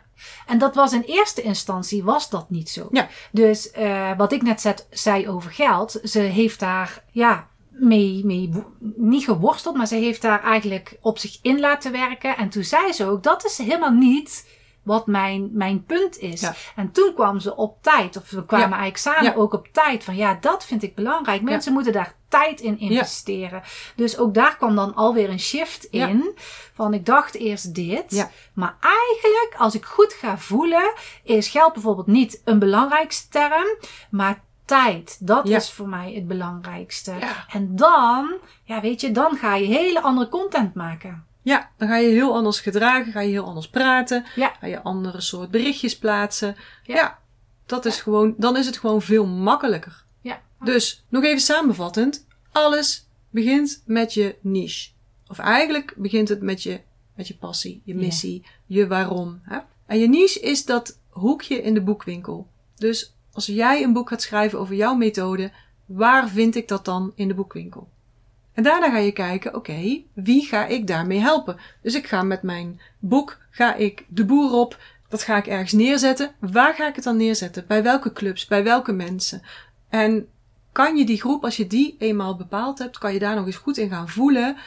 En 0.48 0.58
dat 0.58 0.76
was 0.76 0.94
in 0.94 1.02
eerste 1.02 1.42
instantie 1.42 2.04
was 2.04 2.30
dat 2.30 2.50
niet 2.50 2.70
zo. 2.70 2.88
Ja. 2.92 3.08
Dus 3.32 3.72
eh, 3.72 4.18
wat 4.18 4.32
ik 4.32 4.42
net 4.42 4.62
zet, 4.62 4.88
zei 4.90 5.28
over 5.30 5.52
geld, 5.52 6.00
ze 6.04 6.20
heeft 6.20 6.60
daar 6.60 7.04
ja 7.12 7.48
mee, 7.70 8.26
mee 8.26 8.50
niet 8.96 9.24
geworsteld, 9.24 9.76
maar 9.78 9.88
ze 9.88 9.96
heeft 9.96 10.22
daar 10.22 10.44
eigenlijk 10.44 10.98
op 11.02 11.18
zich 11.18 11.40
in 11.42 11.60
laten 11.60 11.92
werken. 11.92 12.38
En 12.38 12.50
toen 12.50 12.64
zei 12.64 12.92
ze 12.94 13.06
ook, 13.06 13.24
dat 13.24 13.46
is 13.46 13.58
helemaal 13.58 13.92
niet 13.94 14.48
wat 14.84 15.08
mijn, 15.08 15.50
mijn 15.54 15.84
punt 15.84 16.18
is. 16.18 16.42
Ja. 16.42 16.54
En 16.76 16.92
toen 16.92 17.14
kwam 17.14 17.40
ze 17.40 17.56
op 17.56 17.78
tijd, 17.84 18.18
of 18.18 18.30
we 18.30 18.46
kwamen 18.46 18.70
Ja. 18.70 18.78
eigenlijk 18.78 18.98
samen 19.18 19.32
Ja. 19.32 19.38
ook 19.38 19.54
op 19.54 19.68
tijd 19.72 20.04
van 20.04 20.16
ja, 20.16 20.38
dat 20.42 20.66
vind 20.66 20.84
ik 20.84 20.96
belangrijk. 20.96 21.42
Mensen 21.42 21.74
moeten 21.74 21.94
daar 21.94 22.16
tijd 22.30 22.62
in 22.62 22.80
investeren. 22.80 23.62
Dus 23.96 24.18
ook 24.18 24.34
daar 24.34 24.58
kwam 24.58 24.76
dan 24.76 24.96
alweer 24.96 25.30
een 25.30 25.40
shift 25.40 25.88
Ja. 25.92 26.08
in. 26.08 26.38
Van 26.74 26.94
ik 26.94 27.06
dacht 27.06 27.36
eerst 27.36 27.76
dit. 27.76 28.04
Ja. 28.08 28.30
Maar 28.54 28.76
eigenlijk, 28.80 29.56
als 29.58 29.76
ik 29.76 29.86
goed 29.86 30.14
ga 30.14 30.38
voelen, 30.38 30.94
is 31.24 31.48
geld 31.50 31.74
bijvoorbeeld 31.74 32.08
niet 32.08 32.42
een 32.46 32.60
belangrijkste 32.60 33.30
term, 33.30 33.78
maar 34.12 34.42
tijd. 34.66 35.18
Dat 35.20 35.48
is 35.48 35.72
voor 35.72 35.88
mij 35.88 36.14
het 36.14 36.28
belangrijkste. 36.28 37.14
En 37.52 37.76
dan, 37.76 38.34
ja, 38.64 38.82
weet 38.82 39.02
je, 39.02 39.12
dan 39.12 39.38
ga 39.38 39.56
je 39.56 39.66
hele 39.66 40.02
andere 40.02 40.30
content 40.30 40.74
maken. 40.74 41.24
Ja, 41.42 41.70
dan 41.78 41.88
ga 41.88 41.98
je 41.98 42.10
heel 42.10 42.34
anders 42.36 42.60
gedragen, 42.60 43.12
ga 43.12 43.20
je 43.20 43.30
heel 43.30 43.46
anders 43.46 43.70
praten, 43.70 44.26
Ja. 44.36 44.54
ga 44.60 44.68
je 44.68 44.82
andere 44.82 45.22
soort 45.22 45.52
berichtjes 45.52 45.98
plaatsen. 45.98 46.56
Ja, 46.84 47.20
dat 47.66 47.86
is 47.86 48.02
gewoon, 48.02 48.34
dan 48.38 48.58
is 48.58 48.66
het 48.66 48.78
gewoon 48.78 49.02
veel 49.02 49.26
makkelijker. 49.26 50.04
Dus, 50.64 51.04
nog 51.10 51.24
even 51.24 51.42
samenvattend. 51.42 52.26
Alles 52.52 53.08
begint 53.30 53.84
met 53.86 54.14
je 54.14 54.36
niche. 54.42 54.90
Of 55.28 55.40
eigenlijk 55.40 55.94
begint 55.98 56.30
het 56.30 56.42
met 56.42 56.64
je, 56.64 56.82
met 57.16 57.28
je 57.28 57.36
passie, 57.36 57.82
je 57.84 57.96
missie, 57.96 58.46
je 58.66 58.88
waarom. 58.88 59.42
Hè? 59.44 59.60
En 59.86 60.00
je 60.00 60.08
niche 60.08 60.40
is 60.40 60.66
dat 60.66 61.00
hoekje 61.10 61.62
in 61.62 61.74
de 61.74 61.82
boekwinkel. 61.82 62.48
Dus 62.76 63.16
als 63.32 63.46
jij 63.46 63.84
een 63.84 63.94
boek 63.94 64.10
gaat 64.10 64.22
schrijven 64.22 64.60
over 64.60 64.76
jouw 64.76 64.96
methode, 64.96 65.52
waar 65.86 66.30
vind 66.30 66.56
ik 66.56 66.68
dat 66.68 66.86
dan 66.86 67.12
in 67.16 67.28
de 67.28 67.34
boekwinkel? 67.34 67.90
En 68.54 68.64
daarna 68.64 68.90
ga 68.90 68.98
je 68.98 69.12
kijken, 69.12 69.56
oké, 69.56 70.02
wie 70.14 70.46
ga 70.46 70.66
ik 70.66 70.88
daarmee 70.88 71.20
helpen? 71.20 71.58
Dus 71.82 71.96
ik 71.96 72.08
ga 72.08 72.24
met 72.24 72.42
mijn 72.42 72.80
boek, 73.00 73.38
ga 73.50 73.76
ik 73.76 74.06
de 74.08 74.26
boer 74.26 74.52
op, 74.52 74.80
dat 75.10 75.24
ga 75.24 75.38
ik 75.38 75.48
ergens 75.48 75.72
neerzetten. 75.72 76.32
Waar 76.40 76.74
ga 76.74 76.88
ik 76.88 76.96
het 76.96 77.04
dan 77.04 77.18
neerzetten? 77.18 77.66
Bij 77.68 77.84
welke 77.84 78.14
clubs? 78.14 78.46
Bij 78.46 78.64
welke 78.64 78.92
mensen? 78.92 79.42
En 79.90 80.28
kan 80.72 80.98
je 80.98 81.06
die 81.06 81.20
groep, 81.20 81.44
als 81.44 81.58
je 81.58 81.68
die 81.68 81.96
eenmaal 82.00 82.36
bepaald 82.36 82.80
hebt, 82.80 82.98
kan 82.98 83.14
je 83.14 83.20
daar 83.20 83.36
nog 83.36 83.46
eens 83.46 83.56
goed 83.56 83.78
in 83.78 83.90
gaan 83.90 84.10
voelen. 84.10 84.58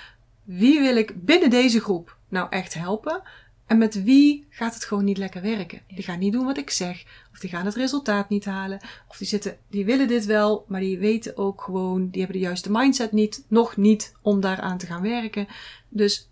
Wie 0.45 0.81
wil 0.81 0.97
ik 0.97 1.25
binnen 1.25 1.51
deze 1.51 1.81
groep 1.81 2.17
nou 2.29 2.47
echt 2.51 2.75
helpen? 2.75 3.23
En 3.67 3.79
met 3.79 4.03
wie 4.03 4.47
gaat 4.49 4.75
het 4.75 4.85
gewoon 4.85 5.05
niet 5.05 5.19
lekker 5.19 5.43
werken? 5.43 5.81
Die 5.89 6.03
gaan 6.03 6.19
niet 6.19 6.33
doen 6.33 6.45
wat 6.45 6.59
ik 6.59 6.71
zeg. 6.71 7.05
Of 7.33 7.39
die 7.39 7.51
gaan 7.51 7.65
het 7.65 7.75
resultaat 7.75 8.29
niet 8.29 8.45
halen. 8.45 8.81
Of 9.09 9.17
die 9.17 9.27
zitten, 9.27 9.57
die 9.71 9.85
willen 9.85 10.09
dit 10.09 10.25
wel, 10.25 10.65
maar 10.69 10.81
die 10.81 10.99
weten 10.99 11.37
ook 11.37 11.63
gewoon, 11.63 12.09
die 12.09 12.21
hebben 12.23 12.41
de 12.41 12.47
juiste 12.47 12.71
mindset 12.71 13.13
niet, 13.13 13.45
nog 13.49 13.77
niet 13.77 14.15
om 14.23 14.41
daaraan 14.41 14.79
te 14.79 14.87
gaan 14.87 15.03
werken. 15.03 15.47
Dus, 15.89 16.31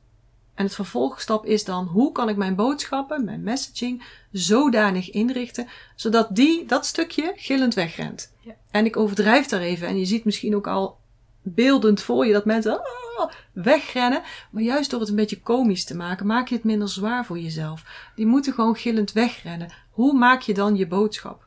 en 0.55 0.65
het 0.65 0.75
vervolgstap 0.75 1.47
is 1.47 1.65
dan, 1.65 1.87
hoe 1.87 2.13
kan 2.13 2.29
ik 2.29 2.37
mijn 2.37 2.55
boodschappen, 2.55 3.25
mijn 3.25 3.43
messaging, 3.43 4.03
zodanig 4.33 5.11
inrichten, 5.11 5.69
zodat 5.97 6.37
die, 6.37 6.67
dat 6.67 6.87
stukje 6.87 7.33
gillend 7.37 7.75
wegrent. 7.75 8.33
Ja. 8.41 8.55
En 8.71 8.85
ik 8.85 8.97
overdrijf 8.97 9.47
daar 9.47 9.61
even, 9.61 9.89
en 9.89 9.99
je 9.99 10.05
ziet 10.05 10.25
misschien 10.25 10.57
ook 10.57 10.67
al 10.67 10.99
beeldend 11.43 12.03
voor 12.03 12.27
je 12.27 12.33
dat 12.33 12.45
mensen 12.45 12.81
ah, 12.81 13.31
wegrennen. 13.53 14.23
Maar 14.51 14.63
juist 14.63 14.91
door 14.91 15.01
het 15.01 15.09
een 15.09 15.17
beetje 15.17 15.41
komisch 15.41 15.85
te 15.85 15.97
maken, 15.97 16.27
maak 16.27 16.49
je 16.49 16.55
het 16.55 16.65
minder 16.65 16.89
zwaar 16.89 17.27
voor 17.27 17.39
jezelf. 17.39 17.85
Die 18.15 18.27
moeten 18.27 18.53
gewoon 18.53 18.77
gillend 18.77 19.13
wegrennen. 19.13 19.73
Hoe 19.91 20.19
maak 20.19 20.41
je 20.41 20.55
dan 20.55 20.77
je 20.77 20.87
boodschap? 20.87 21.47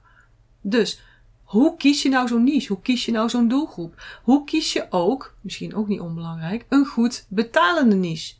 Dus, 0.61 1.01
hoe 1.43 1.77
kies 1.77 2.01
je 2.01 2.09
nou 2.09 2.27
zo'n 2.27 2.43
niche? 2.43 2.67
Hoe 2.73 2.81
kies 2.81 3.05
je 3.05 3.11
nou 3.11 3.29
zo'n 3.29 3.47
doelgroep? 3.47 4.03
Hoe 4.23 4.43
kies 4.43 4.73
je 4.73 4.87
ook, 4.89 5.35
misschien 5.41 5.75
ook 5.75 5.87
niet 5.87 5.99
onbelangrijk, 5.99 6.65
een 6.69 6.85
goed 6.85 7.25
betalende 7.29 7.95
niche? 7.95 8.33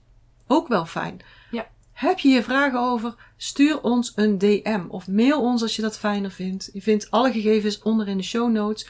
Ook 0.48 0.68
wel 0.68 0.86
fijn. 0.86 1.22
Ja. 1.52 1.68
Heb 1.94 2.20
je 2.20 2.28
hier 2.28 2.44
vragen 2.44 2.80
over? 2.80 3.16
Stuur 3.38 3.82
ons 3.82 4.12
een 4.16 4.38
DM 4.38 4.82
of 4.88 5.08
mail 5.08 5.42
ons 5.42 5.62
als 5.62 5.76
je 5.76 5.82
dat 5.82 5.98
fijner 5.98 6.32
vindt. 6.32 6.70
Je 6.74 6.82
vindt 6.82 7.12
alle 7.12 7.32
gegevens 7.32 7.82
onder 7.82 8.08
in 8.08 8.18
de 8.18 8.24
show 8.24 8.52
notes. 8.52 8.90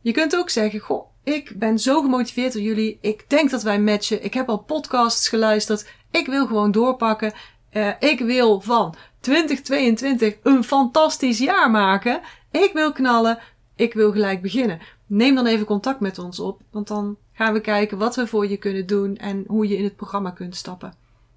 Je 0.00 0.12
kunt 0.12 0.36
ook 0.36 0.50
zeggen, 0.50 0.80
goh, 0.80 1.06
ik 1.24 1.52
ben 1.56 1.78
zo 1.78 2.00
gemotiveerd 2.00 2.52
door 2.52 2.62
jullie. 2.62 2.98
Ik 3.00 3.24
denk 3.28 3.50
dat 3.50 3.62
wij 3.62 3.80
matchen. 3.80 4.24
Ik 4.24 4.34
heb 4.34 4.48
al 4.48 4.58
podcasts 4.58 5.28
geluisterd. 5.28 5.90
Ik 6.10 6.26
wil 6.26 6.46
gewoon 6.46 6.70
doorpakken. 6.70 7.32
Uh, 7.72 7.90
ik 7.98 8.20
wil 8.20 8.60
van 8.60 8.94
2022 9.20 10.34
een 10.42 10.64
fantastisch 10.64 11.38
jaar 11.38 11.70
maken. 11.70 12.20
Ik 12.50 12.70
wil 12.72 12.92
knallen. 12.92 13.38
Ik 13.76 13.94
wil 13.94 14.12
gelijk 14.12 14.42
beginnen. 14.42 14.80
Neem 15.06 15.34
dan 15.34 15.46
even 15.46 15.66
contact 15.66 16.00
met 16.00 16.18
ons 16.18 16.40
op. 16.40 16.60
Want 16.70 16.88
dan 16.88 17.16
gaan 17.32 17.52
we 17.52 17.60
kijken 17.60 17.98
wat 17.98 18.16
we 18.16 18.26
voor 18.26 18.46
je 18.46 18.56
kunnen 18.56 18.86
doen 18.86 19.16
en 19.16 19.44
hoe 19.46 19.68
je 19.68 19.76
in 19.76 19.84
het 19.84 19.96
programma 19.96 20.30
kunt 20.30 20.56
stappen. 20.56 20.94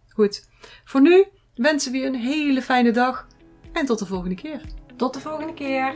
Goed. 0.10 0.48
Voor 0.86 1.02
nu 1.02 1.26
wensen 1.56 1.92
we 1.92 1.98
je 1.98 2.06
een 2.06 2.16
hele 2.16 2.62
fijne 2.62 2.92
dag. 2.92 3.28
En 3.72 3.86
tot 3.86 4.00
de 4.00 4.06
volgende 4.06 4.36
keer. 4.36 4.62
Tot 4.96 5.14
de 5.14 5.20
volgende 5.20 5.54
keer. 5.54 5.96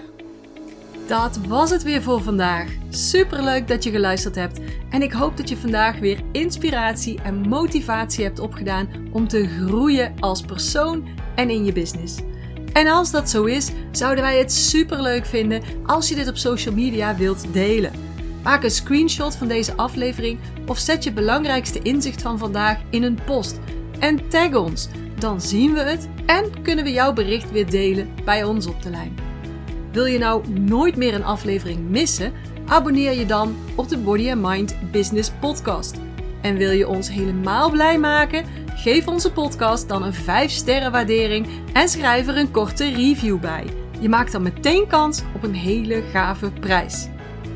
Dat 1.08 1.38
was 1.48 1.70
het 1.70 1.84
weer 1.84 2.02
voor 2.02 2.22
vandaag. 2.22 2.72
Super 2.90 3.44
leuk 3.44 3.68
dat 3.68 3.84
je 3.84 3.92
geluisterd 3.92 4.36
hebt. 4.36 4.60
En 4.90 5.02
ik 5.02 5.12
hoop 5.12 5.38
dat 5.38 5.50
je 5.50 5.58
vandaag 5.58 6.00
weer 6.00 6.24
inspiratie 6.32 7.22
en 7.22 7.50
motivatie 7.50 8.24
hebt 8.24 8.40
opgedaan 8.40 9.10
om 9.12 9.28
te 9.28 9.48
groeien 9.48 10.14
als 10.20 10.42
persoon 10.42 11.08
en 11.36 11.50
in 11.50 11.66
je 11.66 11.74
business. 11.74 12.18
En 12.74 12.88
als 12.88 13.12
dat 13.12 13.30
zo 13.30 13.44
is, 13.44 13.72
zouden 13.92 14.24
wij 14.24 14.38
het 14.38 14.52
super 14.52 15.02
leuk 15.02 15.26
vinden 15.26 15.62
als 15.86 16.10
je 16.10 16.16
dit 16.16 16.28
op 16.28 16.38
social 16.38 16.74
media 16.74 17.16
wilt 17.16 17.54
delen. 17.54 17.92
Maak 18.44 18.64
een 18.64 18.72
screenshot 18.72 19.36
van 19.36 19.48
deze 19.48 19.76
aflevering 19.76 20.40
of 20.68 20.78
zet 20.78 21.04
je 21.04 21.12
belangrijkste 21.12 21.80
inzicht 21.82 22.22
van 22.22 22.38
vandaag 22.38 22.78
in 22.90 23.04
een 23.04 23.20
post 23.26 23.60
en 24.00 24.30
tag 24.30 24.54
ons. 24.54 24.88
Dan 25.20 25.42
zien 25.42 25.74
we 25.74 25.80
het 25.80 26.08
en 26.26 26.62
kunnen 26.62 26.84
we 26.84 26.92
jouw 26.92 27.14
bericht 27.14 27.52
weer 27.52 27.70
delen 27.70 28.10
bij 28.26 28.44
ons 28.44 28.66
op 28.66 28.82
de 28.82 28.90
lijn. 28.90 29.16
Wil 29.92 30.06
je 30.06 30.18
nou 30.18 30.50
nooit 30.50 30.96
meer 30.96 31.14
een 31.14 31.24
aflevering 31.24 31.90
missen? 31.90 32.34
Abonneer 32.66 33.14
je 33.14 33.26
dan 33.26 33.56
op 33.76 33.90
de 33.90 33.98
Body 33.98 34.32
and 34.32 34.42
Mind 34.42 34.76
Business 34.92 35.32
Podcast. 35.40 35.96
En 36.42 36.58
wil 36.58 36.72
je 36.72 36.88
ons 36.88 37.10
helemaal 37.10 37.70
blij 37.70 38.00
maken? 38.00 38.46
Geef 38.76 39.08
onze 39.08 39.32
podcast 39.32 39.88
dan 39.88 40.04
een 40.04 40.14
5 40.14 40.52
sterren 40.52 40.92
waardering 40.92 41.48
en 41.74 41.90
schrijf 41.90 42.28
er 42.28 42.38
een 42.38 42.52
korte 42.52 42.90
review 42.90 43.40
bij. 43.40 43.66
Je 44.00 44.10
maakt 44.10 44.32
dan 44.32 44.42
meteen 44.42 44.88
kans 44.88 45.22
op 45.36 45.44
een 45.44 45.54
hele 45.54 46.04
gave 46.12 46.52
prijs. 46.52 47.08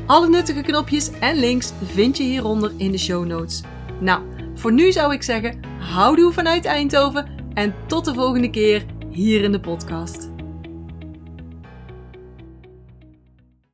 Alle 0.06 0.28
nuttige 0.28 0.62
knopjes 0.62 1.10
en 1.20 1.36
links 1.36 1.72
vind 1.84 2.16
je 2.16 2.22
hieronder 2.22 2.72
in 2.76 2.90
de 2.90 2.98
show 2.98 3.26
notes. 3.26 3.62
Nou, 4.00 4.22
voor 4.54 4.72
nu 4.72 4.92
zou 4.92 5.12
ik 5.12 5.22
zeggen, 5.22 5.60
houdoe 5.78 6.32
vanuit 6.32 6.64
Eindhoven 6.64 7.28
en 7.54 7.74
tot 7.86 8.04
de 8.04 8.14
volgende 8.14 8.50
keer 8.50 8.84
hier 9.10 9.42
in 9.42 9.52
de 9.52 9.60
podcast. 9.60 10.25